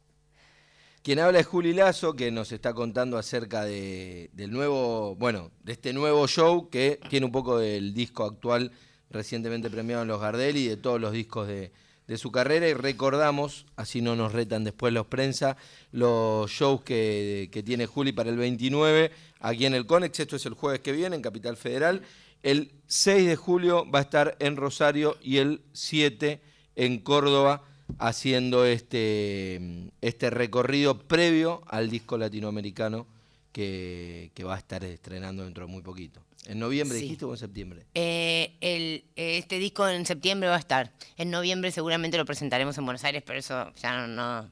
Quien 1.04 1.18
habla 1.18 1.38
es 1.38 1.46
Juli 1.46 1.74
Lazo, 1.74 2.16
que 2.16 2.30
nos 2.30 2.50
está 2.50 2.72
contando 2.72 3.18
acerca 3.18 3.66
de, 3.66 4.30
del 4.32 4.50
nuevo, 4.50 5.14
bueno, 5.16 5.50
de 5.62 5.74
este 5.74 5.92
nuevo 5.92 6.26
show 6.26 6.70
que 6.70 6.98
tiene 7.10 7.26
un 7.26 7.32
poco 7.32 7.58
del 7.58 7.92
disco 7.92 8.24
actual 8.24 8.72
recientemente 9.10 9.68
premiado 9.68 10.00
en 10.00 10.08
los 10.08 10.18
Gardel 10.18 10.56
y 10.56 10.66
de 10.66 10.78
todos 10.78 10.98
los 10.98 11.12
discos 11.12 11.46
de, 11.46 11.72
de 12.06 12.16
su 12.16 12.32
carrera. 12.32 12.66
Y 12.68 12.72
recordamos, 12.72 13.66
así 13.76 14.00
no 14.00 14.16
nos 14.16 14.32
retan 14.32 14.64
después 14.64 14.94
los 14.94 15.04
prensa, 15.04 15.58
los 15.92 16.50
shows 16.50 16.80
que, 16.84 17.50
que 17.52 17.62
tiene 17.62 17.84
Juli 17.84 18.12
para 18.12 18.30
el 18.30 18.38
29 18.38 19.10
aquí 19.40 19.66
en 19.66 19.74
el 19.74 19.84
Conex. 19.84 20.20
Esto 20.20 20.36
es 20.36 20.46
el 20.46 20.54
jueves 20.54 20.80
que 20.80 20.92
viene 20.92 21.16
en 21.16 21.20
Capital 21.20 21.58
Federal. 21.58 22.00
El 22.42 22.72
6 22.86 23.26
de 23.26 23.36
julio 23.36 23.84
va 23.90 23.98
a 23.98 24.02
estar 24.02 24.38
en 24.38 24.56
Rosario 24.56 25.18
y 25.20 25.36
el 25.36 25.60
7 25.74 26.40
en 26.76 27.00
Córdoba 27.00 27.62
haciendo 27.98 28.64
este, 28.66 29.90
este 30.00 30.30
recorrido 30.30 30.98
previo 30.98 31.62
al 31.68 31.90
disco 31.90 32.18
latinoamericano 32.18 33.06
que, 33.52 34.30
que 34.34 34.44
va 34.44 34.54
a 34.56 34.58
estar 34.58 34.84
estrenando 34.84 35.44
dentro 35.44 35.66
de 35.66 35.72
muy 35.72 35.82
poquito. 35.82 36.20
¿En 36.46 36.58
noviembre 36.58 36.98
Sí. 36.98 37.04
dijiste 37.04 37.24
o 37.24 37.30
en 37.32 37.38
septiembre? 37.38 37.86
Eh, 37.94 38.52
el, 38.60 39.04
este 39.16 39.58
disco 39.58 39.88
en 39.88 40.04
septiembre 40.04 40.48
va 40.48 40.56
a 40.56 40.58
estar. 40.58 40.92
En 41.16 41.30
noviembre 41.30 41.70
seguramente 41.70 42.18
lo 42.18 42.24
presentaremos 42.26 42.76
en 42.76 42.84
Buenos 42.84 43.04
Aires, 43.04 43.22
pero 43.24 43.38
eso 43.38 43.72
ya 43.80 43.94
no, 43.94 44.08
no, 44.08 44.50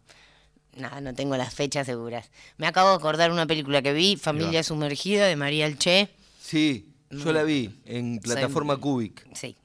nada, 0.77 1.01
no 1.03 1.12
tengo 1.14 1.37
las 1.37 1.55
fechas 1.55 1.87
seguras. 1.87 2.31
Me 2.57 2.66
acabo 2.66 2.90
de 2.90 2.95
acordar 2.97 3.31
una 3.31 3.47
película 3.47 3.83
que 3.83 3.92
vi, 3.92 4.16
Familia 4.16 4.62
Sumergida, 4.62 5.27
de 5.27 5.37
María 5.37 5.66
Alché. 5.66 6.09
Sí, 6.40 6.87
yo 7.11 7.31
Mm. 7.31 7.35
la 7.35 7.42
vi 7.42 7.81
en 7.85 8.18
plataforma 8.21 8.75
Soy- 8.75 8.81
Cubic. 8.83 9.27
Sí. 9.35 9.57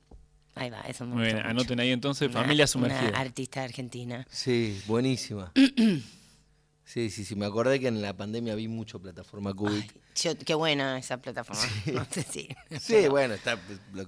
Ahí 0.60 0.70
va, 0.70 0.82
eso 0.82 1.06
me 1.06 1.16
Muy 1.16 1.24
bien, 1.26 1.38
anoten 1.38 1.80
ahí 1.80 1.92
entonces, 1.92 2.30
Una- 2.30 2.42
Familia 2.42 2.64
Una 2.64 2.68
Sumergida. 2.68 3.20
artista 3.20 3.64
argentina. 3.64 4.26
Sí, 4.30 4.82
buenísima. 4.88 5.52
sí, 6.86 7.10
sí, 7.10 7.26
sí. 7.26 7.36
Me 7.36 7.46
acordé 7.46 7.80
que 7.80 7.88
en 7.88 8.02
la 8.02 8.16
pandemia 8.16 8.56
vi 8.56 8.68
mucho 8.68 9.00
plataforma 9.02 9.54
Cubic. 9.54 9.92
Ay, 9.94 10.02
yo- 10.24 10.38
qué 10.38 10.56
buena 10.56 10.98
esa 10.98 11.18
plataforma. 11.22 11.62
No 11.94 12.06
sé 12.10 12.24
si. 12.24 12.48
sí, 12.80 13.08
bueno, 13.10 13.34
está. 13.36 13.60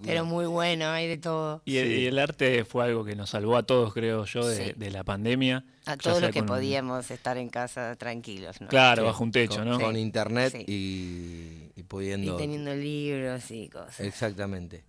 Pero 0.04 0.26
muy 0.26 0.46
bueno, 0.48 0.88
hay 0.90 1.08
de 1.08 1.18
todo. 1.18 1.62
Y, 1.66 1.78
el, 1.78 1.88
Sí. 1.88 1.94
y 2.02 2.06
el 2.08 2.18
arte 2.20 2.66
fue 2.66 2.84
algo 2.86 3.04
que 3.06 3.16
nos 3.16 3.30
salvó 3.30 3.58
a 3.58 3.64
todos, 3.64 3.94
creo 3.94 4.26
yo, 4.26 4.48
de, 4.48 4.68
Sí. 4.68 4.74
de 4.76 4.92
la 4.92 5.04
pandemia. 5.04 5.66
A 5.86 5.98
todos 5.98 6.22
los 6.22 6.32
que 6.32 6.44
podíamos 6.44 7.10
estar 7.12 7.38
en 7.38 7.50
casa 7.50 7.96
tranquilos, 7.96 8.62
¿no? 8.62 8.68
Claro, 8.68 9.02
Sí, 9.04 9.06
bajo 9.08 9.24
un 9.24 9.32
techo, 9.32 9.58
con, 9.58 9.70
¿no? 9.70 9.80
Con 9.80 9.96
internet 9.98 10.54
Sí. 10.56 10.66
y, 10.68 11.72
y 11.76 11.80
Y 11.82 11.84
pudiendo. 11.84 12.38
teniendo 12.38 12.74
libros 12.76 13.50
y 13.52 13.70
cosas. 13.70 14.00
Exactamente. 14.02 14.84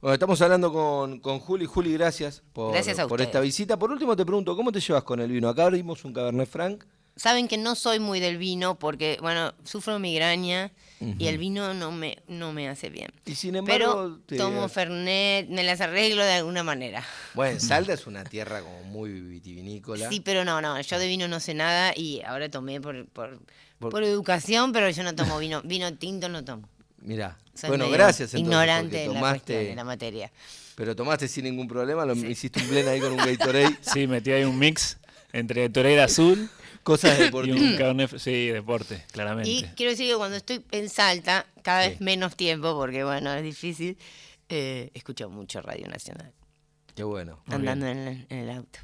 Bueno, 0.00 0.14
estamos 0.14 0.40
hablando 0.42 0.72
con, 0.72 1.18
con 1.18 1.40
Juli. 1.40 1.66
Juli, 1.66 1.92
gracias 1.94 2.42
por, 2.52 2.72
Gracias 2.72 2.98
por 3.06 3.20
esta 3.20 3.40
visita. 3.40 3.76
Por 3.78 3.90
último, 3.90 4.14
te 4.16 4.24
pregunto, 4.24 4.54
¿cómo 4.56 4.70
te 4.70 4.80
llevas 4.80 5.02
con 5.02 5.20
el 5.20 5.30
vino? 5.30 5.48
Acá 5.48 5.64
abrimos 5.66 6.04
un 6.04 6.12
Cabernet 6.12 6.48
Franc. 6.48 6.84
Saben 7.16 7.48
que 7.48 7.58
no 7.58 7.74
soy 7.74 7.98
muy 7.98 8.20
del 8.20 8.38
vino 8.38 8.78
porque, 8.78 9.18
bueno, 9.20 9.52
sufro 9.64 9.98
migraña 9.98 10.70
y 11.00 11.26
el 11.26 11.36
vino 11.36 11.74
no 11.74 11.90
me, 11.90 12.18
no 12.28 12.52
me 12.52 12.68
hace 12.68 12.90
bien. 12.90 13.10
Y 13.26 13.34
sin 13.34 13.56
embargo, 13.56 13.92
Pero 13.92 14.18
te- 14.26 14.36
tomo 14.36 14.68
Fernet, 14.68 15.48
me 15.48 15.64
las 15.64 15.80
arreglo 15.80 16.22
de 16.24 16.34
alguna 16.34 16.62
manera. 16.62 17.04
Bueno, 17.34 17.58
Salta 17.60 17.92
es 17.92 18.06
una 18.06 18.22
tierra 18.22 18.60
como 18.60 18.84
muy 18.84 19.10
vitivinícola. 19.20 20.08
Sí, 20.08 20.20
pero 20.20 20.44
no, 20.44 20.60
no, 20.60 20.80
yo 20.80 20.98
de 21.00 21.08
vino 21.08 21.26
no 21.26 21.40
sé 21.40 21.54
nada 21.54 21.92
y 21.96 22.22
ahora 22.22 22.48
tomé 22.48 22.80
por, 22.80 23.04
por, 23.08 23.40
Por- 23.80 23.90
por 23.90 24.04
educación, 24.04 24.70
pero 24.70 24.88
yo 24.88 25.02
no 25.02 25.12
tomo 25.16 25.40
vino, 25.40 25.60
vino 25.64 25.92
tinto 25.94 26.28
no 26.28 26.44
tomo. 26.44 26.68
Mirá. 27.00 27.36
Soy 27.60 27.68
bueno, 27.70 27.90
gracias 27.90 28.34
entonces. 28.34 28.40
ignorante 28.40 28.88
porque 28.88 29.04
en 29.04 29.14
la 29.14 29.20
cuestión, 29.20 29.58
tomaste, 29.58 29.70
en 29.70 29.76
la 29.76 29.84
materia. 29.84 30.32
pero 30.76 30.94
tomaste 30.96 31.28
sin 31.28 31.44
ningún 31.44 31.66
problema, 31.68 32.04
lo 32.06 32.14
hiciste 32.14 32.60
un 32.62 32.68
blend 32.70 32.88
ahí 32.88 33.00
con 33.00 33.12
un 33.12 33.18
Gatorade, 33.18 33.76
Sí, 33.82 34.06
metí 34.06 34.30
ahí 34.32 34.44
un 34.44 34.58
mix 34.58 34.96
entre 35.32 35.68
Torera 35.68 36.04
Azul 36.04 36.48
cosas 36.82 37.18
y 37.18 37.22
deportivas. 37.24 37.60
un 37.60 37.76
Cabernet. 37.76 38.18
Sí, 38.18 38.46
deporte, 38.46 39.04
claramente. 39.12 39.50
Y 39.50 39.62
quiero 39.76 39.90
decir 39.90 40.10
que 40.10 40.16
cuando 40.16 40.36
estoy 40.36 40.64
en 40.70 40.88
Salta, 40.88 41.44
cada 41.62 41.84
Sí. 41.84 41.90
vez 41.90 42.00
menos 42.00 42.34
tiempo, 42.36 42.74
porque 42.76 43.04
bueno, 43.04 43.32
es 43.34 43.42
difícil, 43.42 43.98
eh, 44.48 44.90
escucho 44.94 45.28
mucho 45.28 45.60
Radio 45.60 45.86
Nacional, 45.88 46.32
Qué 46.94 47.02
bueno. 47.04 47.40
Andando 47.46 47.86
en 47.86 47.98
el, 47.98 48.26
en 48.30 48.38
el 48.38 48.50
auto. 48.50 48.78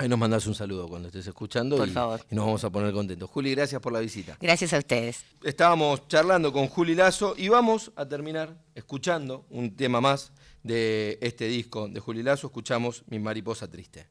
Ahí 0.00 0.08
nos 0.08 0.18
mandás 0.18 0.46
un 0.46 0.54
saludo 0.54 0.88
cuando 0.88 1.08
estés 1.08 1.26
escuchando 1.26 1.76
Por 1.76 1.88
y, 1.88 1.90
favor. 1.90 2.20
y 2.30 2.34
nos 2.34 2.44
vamos 2.46 2.62
a 2.64 2.70
poner 2.70 2.92
contentos. 2.92 3.28
Juli, 3.30 3.52
gracias 3.54 3.80
por 3.80 3.92
la 3.92 3.98
visita. 3.98 4.36
Gracias 4.40 4.72
a 4.72 4.78
ustedes. 4.78 5.24
Estábamos 5.42 6.06
charlando 6.06 6.52
con 6.52 6.68
Juli 6.68 6.94
Lazo 6.94 7.34
y 7.36 7.48
vamos 7.48 7.90
a 7.96 8.06
terminar 8.06 8.56
escuchando 8.76 9.44
un 9.50 9.74
tema 9.74 10.00
más 10.00 10.30
de 10.62 11.18
este 11.20 11.46
disco 11.48 11.88
de 11.88 11.98
Juli 11.98 12.22
Lazo. 12.22 12.46
Escuchamos 12.46 13.02
Mi 13.08 13.18
mariposa 13.18 13.68
triste. 13.68 14.06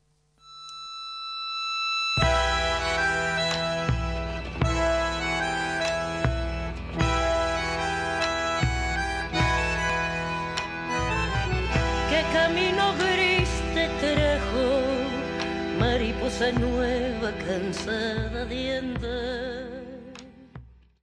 Mariposa 17.88 19.47